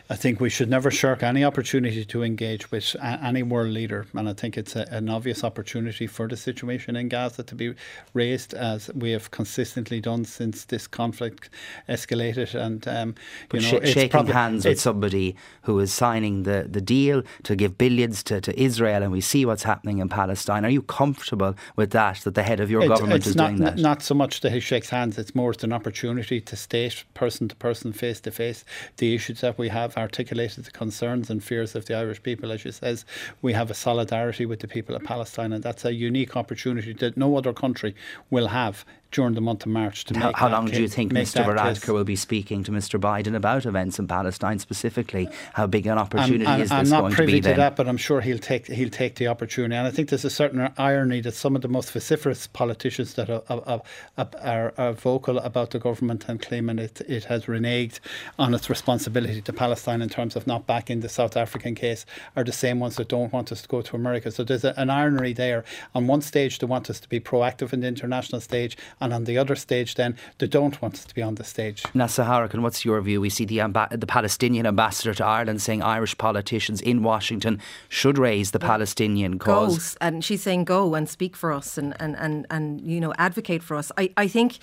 I 0.09 0.15
think 0.15 0.41
we 0.41 0.49
should 0.49 0.69
never 0.69 0.91
shirk 0.91 1.23
any 1.23 1.45
opportunity 1.45 2.03
to 2.03 2.21
engage 2.21 2.69
with 2.69 2.97
any 3.01 3.43
world 3.43 3.69
leader, 3.69 4.07
and 4.13 4.27
I 4.27 4.33
think 4.33 4.57
it's 4.57 4.75
a, 4.75 4.85
an 4.91 5.07
obvious 5.07 5.41
opportunity 5.41 6.05
for 6.05 6.27
the 6.27 6.35
situation 6.35 6.97
in 6.97 7.07
Gaza 7.07 7.43
to 7.43 7.55
be 7.55 7.75
raised, 8.13 8.53
as 8.53 8.89
we 8.93 9.11
have 9.11 9.31
consistently 9.31 10.01
done 10.01 10.25
since 10.25 10.65
this 10.65 10.85
conflict 10.85 11.49
escalated. 11.87 12.53
And 12.55 12.85
um, 12.89 13.15
you 13.53 13.61
know, 13.61 13.79
sh- 13.85 13.93
shaking 13.93 14.27
hands 14.27 14.65
with 14.65 14.81
somebody 14.81 15.37
who 15.61 15.79
is 15.79 15.93
signing 15.93 16.43
the, 16.43 16.67
the 16.69 16.81
deal 16.81 17.23
to 17.43 17.55
give 17.55 17.77
billions 17.77 18.21
to, 18.23 18.41
to 18.41 18.61
Israel, 18.61 19.03
and 19.03 19.13
we 19.13 19.21
see 19.21 19.45
what's 19.45 19.63
happening 19.63 19.99
in 19.99 20.09
Palestine. 20.09 20.65
Are 20.65 20.69
you 20.69 20.81
comfortable 20.81 21.55
with 21.77 21.91
that? 21.91 22.17
That 22.21 22.35
the 22.35 22.43
head 22.43 22.59
of 22.59 22.69
your 22.69 22.85
government 22.85 23.25
is 23.25 23.37
not, 23.37 23.51
doing 23.51 23.61
that? 23.61 23.77
Not 23.77 24.01
so 24.01 24.15
much 24.15 24.41
that 24.41 24.51
he 24.51 24.59
shakes 24.59 24.89
hands; 24.89 25.17
it's 25.17 25.33
more 25.33 25.51
it's 25.51 25.63
an 25.63 25.71
opportunity 25.71 26.41
to 26.41 26.55
state 26.57 27.05
person 27.13 27.47
to 27.47 27.55
person, 27.55 27.93
face 27.93 28.19
to 28.21 28.31
face, 28.31 28.65
the 28.97 29.15
issues 29.15 29.39
that 29.39 29.50
we 29.57 29.69
have 29.69 29.97
articulated 29.97 30.65
the 30.65 30.71
concerns 30.71 31.29
and 31.29 31.43
fears 31.43 31.75
of 31.75 31.85
the 31.85 31.95
Irish 31.95 32.21
people. 32.23 32.51
As 32.51 32.65
you 32.65 32.71
says, 32.71 33.05
we 33.41 33.53
have 33.53 33.71
a 33.71 33.73
solidarity 33.73 34.45
with 34.45 34.59
the 34.59 34.67
people 34.67 34.95
of 34.95 35.03
Palestine, 35.03 35.53
and 35.53 35.63
that's 35.63 35.85
a 35.85 35.93
unique 35.93 36.35
opportunity 36.35 36.93
that 36.93 37.17
no 37.17 37.37
other 37.37 37.53
country 37.53 37.95
will 38.29 38.47
have 38.47 38.85
during 39.11 39.33
the 39.33 39.41
month 39.41 39.65
of 39.65 39.71
March 39.71 40.05
to 40.05 40.17
how, 40.17 40.31
How 40.33 40.49
long 40.49 40.65
do 40.65 40.81
you 40.81 40.87
think 40.87 41.11
Mr 41.11 41.43
Varadkar 41.45 41.93
will 41.93 42.03
be 42.03 42.15
speaking 42.15 42.63
to 42.63 42.71
Mr 42.71 42.99
Biden 42.99 43.35
about 43.35 43.65
events 43.65 43.99
in 43.99 44.07
Palestine 44.07 44.59
specifically? 44.59 45.29
How 45.53 45.67
big 45.67 45.85
an 45.85 45.97
opportunity 45.97 46.45
I'm, 46.45 46.55
I'm, 46.55 46.61
is 46.61 46.69
this 46.69 46.77
I'm 46.77 46.89
not 46.89 47.01
going 47.01 47.13
privy 47.13 47.31
to 47.33 47.37
be? 47.37 47.41
to 47.41 47.47
then? 47.49 47.57
that, 47.57 47.75
but 47.75 47.87
I'm 47.87 47.97
sure 47.97 48.21
he'll 48.21 48.39
take 48.39 48.67
he'll 48.67 48.89
take 48.89 49.15
the 49.15 49.27
opportunity. 49.27 49.75
And 49.75 49.87
I 49.87 49.91
think 49.91 50.09
there's 50.09 50.25
a 50.25 50.29
certain 50.29 50.71
irony 50.77 51.21
that 51.21 51.33
some 51.33 51.55
of 51.55 51.61
the 51.61 51.67
most 51.67 51.91
vociferous 51.91 52.47
politicians 52.47 53.15
that 53.15 53.29
are, 53.29 53.43
are, 53.49 53.81
are, 54.17 54.73
are 54.77 54.93
vocal 54.93 55.39
about 55.39 55.71
the 55.71 55.79
government 55.79 56.25
and 56.27 56.41
claiming 56.41 56.79
it, 56.79 57.01
it 57.01 57.25
has 57.25 57.45
reneged 57.45 57.99
on 58.39 58.53
its 58.53 58.69
responsibility 58.69 59.41
to 59.41 59.53
Palestine 59.53 60.01
in 60.01 60.09
terms 60.09 60.35
of 60.35 60.47
not 60.47 60.65
backing 60.65 61.01
the 61.01 61.09
South 61.09 61.35
African 61.35 61.75
case 61.75 62.05
are 62.35 62.43
the 62.43 62.51
same 62.51 62.79
ones 62.79 62.95
that 62.95 63.07
don't 63.09 63.33
want 63.33 63.51
us 63.51 63.61
to 63.61 63.67
go 63.67 63.81
to 63.81 63.95
America. 63.95 64.31
So 64.31 64.43
there's 64.43 64.63
a, 64.63 64.73
an 64.79 64.89
irony 64.89 65.33
there. 65.33 65.63
On 65.95 66.07
one 66.07 66.21
stage, 66.21 66.59
they 66.59 66.67
want 66.67 66.89
us 66.89 66.99
to 66.99 67.09
be 67.09 67.19
proactive 67.19 67.73
in 67.73 67.81
the 67.81 67.87
international 67.87 68.41
stage, 68.41 68.77
and 69.01 69.13
on 69.13 69.25
the 69.25 69.37
other 69.37 69.55
stage 69.55 69.71
stage, 69.71 69.95
then 69.95 70.15
they 70.37 70.47
don't 70.47 70.81
want 70.81 70.95
us 70.95 71.05
to 71.05 71.15
be 71.15 71.21
on 71.21 71.35
the 71.35 71.43
stage. 71.43 71.83
Neasa 71.93 72.25
Hourigan, 72.25 72.61
what's 72.61 72.83
your 72.85 73.01
view? 73.01 73.21
We 73.21 73.29
see 73.29 73.45
the, 73.45 73.61
amba- 73.61 73.87
the 73.91 74.07
Palestinian 74.07 74.65
ambassador 74.65 75.13
to 75.15 75.25
Ireland 75.25 75.61
saying 75.61 75.81
Irish 75.81 76.17
politicians 76.17 76.81
in 76.81 77.03
Washington 77.03 77.59
should 77.89 78.17
raise 78.17 78.51
the 78.51 78.59
yeah. 78.59 78.67
Palestinian 78.67 79.39
cause. 79.39 79.75
Goes, 79.75 79.97
and 80.01 80.23
she's 80.25 80.41
saying 80.41 80.65
go 80.65 80.95
and 80.95 81.09
speak 81.09 81.35
for 81.35 81.51
us 81.51 81.77
and, 81.77 81.95
and, 81.99 82.15
and, 82.17 82.45
and 82.49 82.81
you 82.81 82.99
know 82.99 83.13
advocate 83.17 83.63
for 83.63 83.75
us. 83.77 83.91
I, 83.97 84.11
I 84.17 84.27
think 84.27 84.59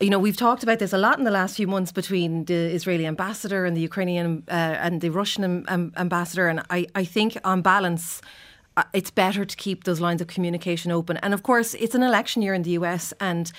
you 0.00 0.08
know, 0.08 0.18
we've 0.18 0.36
talked 0.36 0.62
about 0.62 0.78
this 0.78 0.94
a 0.94 0.98
lot 0.98 1.18
in 1.18 1.24
the 1.24 1.30
last 1.30 1.56
few 1.56 1.66
months 1.66 1.92
between 1.92 2.46
the 2.46 2.54
Israeli 2.54 3.04
ambassador 3.04 3.66
and 3.66 3.76
the 3.76 3.82
Ukrainian 3.82 4.42
uh, 4.48 4.84
and 4.84 5.02
the 5.02 5.10
Russian 5.10 5.42
um, 5.68 5.92
ambassador. 5.94 6.48
And 6.48 6.62
I, 6.70 6.86
I 6.94 7.04
think, 7.04 7.36
on 7.44 7.60
balance, 7.60 8.22
uh, 8.22 8.24
Uh, 8.76 8.84
it's 8.92 9.10
better 9.10 9.44
to 9.44 9.56
keep 9.56 9.84
those 9.84 10.00
lines 10.00 10.20
of 10.20 10.28
communication 10.28 10.92
open. 10.92 11.16
And 11.18 11.34
of 11.34 11.42
course, 11.42 11.74
it's 11.74 11.94
an 11.94 12.02
election 12.02 12.40
year 12.40 12.54
in 12.54 12.62
the 12.62 12.70
US, 12.70 13.12
and 13.20 13.50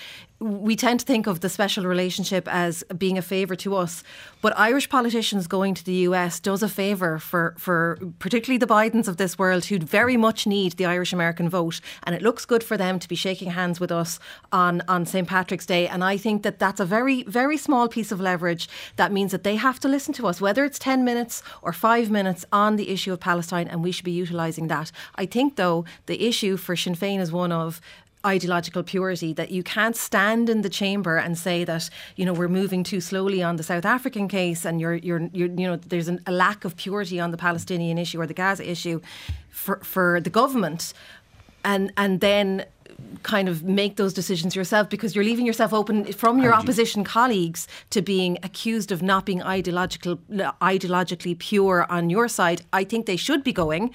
we 0.42 0.74
tend 0.74 0.98
to 1.00 1.06
think 1.06 1.26
of 1.28 1.40
the 1.40 1.48
special 1.48 1.84
relationship 1.84 2.48
as 2.48 2.82
being 2.98 3.16
a 3.16 3.22
favour 3.22 3.54
to 3.54 3.76
us, 3.76 4.02
but 4.40 4.58
Irish 4.58 4.88
politicians 4.88 5.46
going 5.46 5.74
to 5.74 5.84
the 5.84 5.94
US 6.08 6.40
does 6.40 6.64
a 6.64 6.68
favour 6.68 7.20
for, 7.20 7.54
for 7.58 7.96
particularly 8.18 8.58
the 8.58 8.66
Bidens 8.66 9.06
of 9.06 9.18
this 9.18 9.38
world 9.38 9.66
who 9.66 9.78
very 9.78 10.16
much 10.16 10.46
need 10.46 10.72
the 10.72 10.86
Irish 10.86 11.12
American 11.12 11.48
vote. 11.48 11.80
And 12.02 12.14
it 12.14 12.22
looks 12.22 12.44
good 12.44 12.64
for 12.64 12.76
them 12.76 12.98
to 12.98 13.08
be 13.08 13.14
shaking 13.14 13.52
hands 13.52 13.78
with 13.78 13.92
us 13.92 14.18
on, 14.50 14.82
on 14.88 15.06
St. 15.06 15.28
Patrick's 15.28 15.66
Day. 15.66 15.86
And 15.86 16.02
I 16.02 16.16
think 16.16 16.42
that 16.42 16.58
that's 16.58 16.80
a 16.80 16.84
very, 16.84 17.22
very 17.22 17.56
small 17.56 17.86
piece 17.86 18.10
of 18.10 18.20
leverage 18.20 18.68
that 18.96 19.12
means 19.12 19.30
that 19.30 19.44
they 19.44 19.54
have 19.56 19.78
to 19.80 19.88
listen 19.88 20.12
to 20.14 20.26
us, 20.26 20.40
whether 20.40 20.64
it's 20.64 20.78
10 20.78 21.04
minutes 21.04 21.42
or 21.62 21.72
five 21.72 22.10
minutes 22.10 22.44
on 22.52 22.74
the 22.74 22.88
issue 22.88 23.12
of 23.12 23.20
Palestine, 23.20 23.68
and 23.68 23.84
we 23.84 23.92
should 23.92 24.04
be 24.04 24.10
utilising 24.10 24.66
that. 24.66 24.90
I 25.16 25.26
think, 25.26 25.56
though, 25.56 25.84
the 26.06 26.26
issue 26.26 26.56
for 26.56 26.76
Sinn 26.76 26.94
Féin 26.94 27.20
is 27.20 27.32
one 27.32 27.52
of 27.52 27.80
ideological 28.24 28.82
purity 28.82 29.32
that 29.32 29.50
you 29.50 29.62
can't 29.62 29.96
stand 29.96 30.48
in 30.48 30.62
the 30.62 30.68
chamber 30.68 31.16
and 31.16 31.36
say 31.36 31.64
that 31.64 31.90
you 32.14 32.24
know 32.24 32.32
we're 32.32 32.48
moving 32.48 32.84
too 32.84 33.00
slowly 33.00 33.42
on 33.42 33.56
the 33.56 33.62
South 33.62 33.84
African 33.84 34.28
case 34.28 34.64
and 34.64 34.80
you're 34.80 34.94
you're, 34.94 35.28
you're 35.32 35.48
you 35.48 35.66
know 35.66 35.76
there's 35.76 36.08
an, 36.08 36.20
a 36.26 36.32
lack 36.32 36.64
of 36.64 36.76
purity 36.76 37.18
on 37.18 37.32
the 37.32 37.36
Palestinian 37.36 37.98
issue 37.98 38.20
or 38.20 38.26
the 38.26 38.34
Gaza 38.34 38.68
issue 38.68 39.00
for 39.50 39.78
for 39.78 40.20
the 40.20 40.30
government. 40.30 40.94
And 41.64 41.92
and 41.96 42.20
then 42.20 42.66
kind 43.22 43.48
of 43.48 43.62
make 43.62 43.96
those 43.96 44.12
decisions 44.12 44.54
yourself 44.54 44.88
because 44.88 45.14
you're 45.14 45.24
leaving 45.24 45.46
yourself 45.46 45.72
open 45.72 46.12
from 46.12 46.40
your 46.42 46.54
opposition 46.54 47.04
colleagues 47.04 47.68
to 47.90 48.02
being 48.02 48.38
accused 48.42 48.92
of 48.92 49.02
not 49.02 49.26
being 49.26 49.42
ideological 49.42 50.16
ideologically 50.60 51.38
pure 51.38 51.86
on 51.90 52.10
your 52.10 52.28
side. 52.28 52.62
I 52.72 52.84
think 52.84 53.06
they 53.06 53.16
should 53.16 53.44
be 53.44 53.52
going 53.52 53.92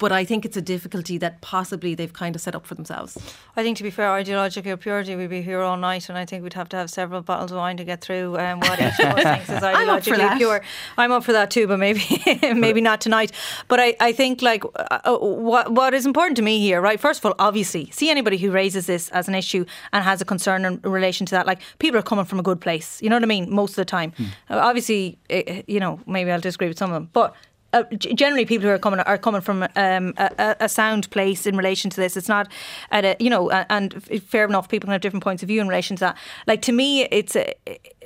but 0.00 0.10
I 0.10 0.24
think 0.24 0.46
it's 0.46 0.56
a 0.56 0.62
difficulty 0.62 1.18
that 1.18 1.42
possibly 1.42 1.94
they've 1.94 2.12
kind 2.12 2.34
of 2.34 2.40
set 2.40 2.54
up 2.54 2.66
for 2.66 2.74
themselves. 2.74 3.18
I 3.54 3.62
think, 3.62 3.76
to 3.76 3.82
be 3.82 3.90
fair, 3.90 4.10
ideological 4.10 4.78
purity, 4.78 5.14
we'd 5.14 5.28
be 5.28 5.42
here 5.42 5.60
all 5.60 5.76
night, 5.76 6.08
and 6.08 6.16
I 6.16 6.24
think 6.24 6.42
we'd 6.42 6.54
have 6.54 6.70
to 6.70 6.78
have 6.78 6.90
several 6.90 7.20
bottles 7.20 7.52
of 7.52 7.58
wine 7.58 7.76
to 7.76 7.84
get 7.84 8.00
through 8.00 8.38
um, 8.38 8.60
what 8.60 8.80
each 8.80 8.98
of 8.98 9.14
us 9.14 9.22
thinks 9.22 9.50
is 9.50 9.60
ideologically 9.60 10.38
pure. 10.38 10.62
I'm 10.96 11.12
up 11.12 11.22
for 11.22 11.32
that 11.32 11.50
too, 11.50 11.66
but 11.66 11.78
maybe 11.78 12.02
maybe 12.54 12.80
not 12.80 13.02
tonight. 13.02 13.30
But 13.68 13.78
I, 13.78 13.94
I 14.00 14.12
think 14.12 14.40
like 14.40 14.64
uh, 14.64 14.98
uh, 15.04 15.18
what 15.18 15.70
what 15.70 15.92
is 15.92 16.06
important 16.06 16.36
to 16.36 16.42
me 16.42 16.58
here, 16.60 16.80
right? 16.80 16.98
First 16.98 17.20
of 17.20 17.26
all, 17.26 17.34
obviously, 17.38 17.90
see 17.90 18.08
anybody 18.08 18.38
who 18.38 18.50
raises 18.50 18.86
this 18.86 19.10
as 19.10 19.28
an 19.28 19.34
issue 19.34 19.66
and 19.92 20.02
has 20.02 20.22
a 20.22 20.24
concern 20.24 20.64
in 20.64 20.80
relation 20.80 21.26
to 21.26 21.32
that, 21.32 21.46
like 21.46 21.60
people 21.78 21.98
are 21.98 22.08
coming 22.10 22.24
from 22.24 22.38
a 22.38 22.42
good 22.42 22.62
place. 22.62 23.02
You 23.02 23.10
know 23.10 23.16
what 23.16 23.22
I 23.22 23.26
mean? 23.26 23.52
Most 23.52 23.72
of 23.72 23.76
the 23.76 23.84
time, 23.84 24.12
hmm. 24.12 24.24
obviously, 24.48 25.18
uh, 25.28 25.60
you 25.66 25.78
know, 25.78 26.00
maybe 26.06 26.32
I'll 26.32 26.40
disagree 26.40 26.68
with 26.68 26.78
some 26.78 26.90
of 26.90 26.94
them, 26.94 27.10
but 27.12 27.34
uh, 27.72 27.84
generally 27.94 28.44
people 28.44 28.68
who 28.68 28.74
are 28.74 28.78
coming 28.78 29.00
are 29.00 29.18
coming 29.18 29.40
from 29.40 29.62
um, 29.76 30.14
a, 30.16 30.56
a, 30.60 30.68
sound 30.68 31.10
place 31.10 31.46
in 31.46 31.56
relation 31.56 31.90
to 31.90 31.96
this. 31.96 32.16
It's 32.16 32.28
not 32.28 32.48
at 32.90 33.04
a 33.04 33.16
you 33.20 33.30
know, 33.30 33.50
and 33.50 34.02
fair 34.24 34.44
enough, 34.44 34.68
people 34.68 34.86
can 34.86 34.92
have 34.92 35.00
different 35.00 35.22
points 35.22 35.42
of 35.42 35.48
view 35.48 35.60
in 35.60 35.68
relation 35.68 35.96
to 35.96 36.00
that. 36.00 36.18
Like 36.46 36.62
to 36.62 36.72
me, 36.72 37.04
it's 37.04 37.36
a, 37.36 37.54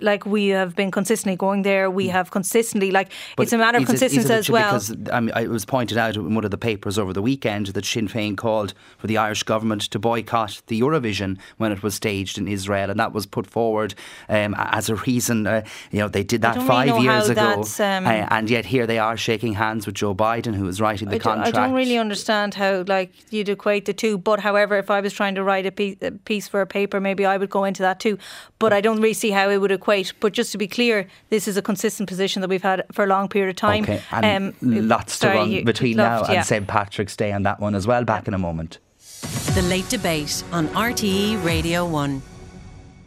like 0.05 0.27
we 0.27 0.49
have 0.49 0.77
been 0.77 0.90
consistently 0.90 1.37
going 1.37 1.62
there. 1.62 1.90
We 1.90 2.09
have 2.09 2.31
consistently 2.31 2.90
like 2.90 3.11
but 3.37 3.45
it's 3.45 3.53
a 3.53 3.59
matter 3.59 3.79
of 3.79 3.87
consistency 3.87 4.33
as 4.33 4.51
well. 4.51 4.73
Because 4.73 4.95
I 5.12 5.21
mean, 5.21 5.37
it 5.37 5.49
was 5.49 5.64
pointed 5.64 5.99
out 5.99 6.17
in 6.17 6.35
one 6.35 6.45
of 6.45 6.51
the 6.51 6.59
papers 6.59 6.99
over 6.99 7.12
the 7.12 7.23
weekend 7.23 7.69
that 7.69 7.85
Sinn 7.85 8.09
Féin 8.09 8.37
called 8.37 8.75
for 8.99 9.07
the 9.07 9.17
Irish 9.17 9.43
government 9.43 9.83
to 9.83 9.99
boycott 9.99 10.62
the 10.67 10.81
Eurovision 10.81 11.38
when 11.57 11.73
it 11.73 11.83
was 11.83 11.95
staged 11.95 12.38
in 12.38 12.47
Israel, 12.47 12.90
and 12.90 13.01
that 13.01 13.12
was 13.12 13.27
put 13.27 13.47
forward 13.47 13.95
um, 14.29 14.55
as 14.59 14.88
a 14.88 14.95
reason. 14.97 15.47
Uh, 15.47 15.64
you 15.90 15.99
know, 15.99 16.09
they 16.09 16.23
did 16.23 16.43
that 16.43 16.61
five 16.62 16.88
really 16.88 17.05
years 17.05 17.29
ago, 17.29 17.64
um, 17.81 18.07
uh, 18.07 18.27
and 18.31 18.51
yet 18.51 18.67
here 18.67 18.87
they 18.87 18.99
are 18.99 19.17
shaking 19.17 19.55
hands 19.55 19.87
with 19.87 19.95
Joe 19.95 20.14
Biden, 20.14 20.55
who 20.55 20.69
is 20.69 20.81
writing 20.81 21.09
the 21.09 21.17
I 21.17 21.19
contract. 21.19 21.55
Do, 21.55 21.61
I 21.61 21.67
don't 21.67 21.75
really 21.75 21.99
understand 21.99 22.55
how 22.55 22.85
like 22.87 23.12
you'd 23.33 23.49
equate 23.49 23.87
the 23.87 23.95
two. 23.95 24.19
But 24.19 24.40
however, 24.40 24.77
if 24.77 24.90
I 24.90 25.01
was 25.01 25.12
trying 25.12 25.35
to 25.37 25.43
write 25.43 25.67
a 25.67 25.73
piece, 25.73 25.97
a 26.03 26.12
piece 26.12 26.47
for 26.47 26.61
a 26.61 26.67
paper, 26.67 27.01
maybe 27.01 27.25
I 27.25 27.37
would 27.37 27.51
go 27.51 27.64
into 27.64 27.83
that 27.83 28.01
too. 28.01 28.19
But 28.59 28.73
I 28.73 28.81
don't 28.81 29.01
really 29.01 29.14
see 29.14 29.31
how 29.31 29.49
it 29.51 29.59
would 29.59 29.73
equate. 29.73 29.93
But 30.20 30.33
just 30.33 30.52
to 30.52 30.59
be 30.59 30.66
clear, 30.66 31.07
this 31.30 31.46
is 31.48 31.57
a 31.57 31.62
consistent 31.62 32.09
position 32.09 32.40
that 32.42 32.48
we've 32.48 32.62
had 32.62 32.85
for 32.92 33.04
a 33.04 33.07
long 33.07 33.28
period 33.28 33.50
of 33.50 33.57
time. 33.57 33.85
Okay, 33.85 34.02
and 34.11 34.54
um, 34.62 34.88
lots 34.88 35.18
to 35.20 35.28
run 35.28 35.64
between 35.64 35.96
now 35.96 36.24
and 36.24 36.44
St 36.44 36.66
Patrick's 36.66 37.16
Day 37.16 37.33
on 37.33 37.42
that 37.44 37.61
one 37.61 37.74
as 37.74 37.87
well. 37.87 38.04
Back 38.04 38.28
in 38.28 38.35
a 38.35 38.38
moment. 38.38 38.78
The 39.54 39.62
late 39.62 39.88
debate 39.88 40.42
on 40.52 40.68
RTE 40.68 41.42
Radio 41.44 41.87
One. 41.87 42.22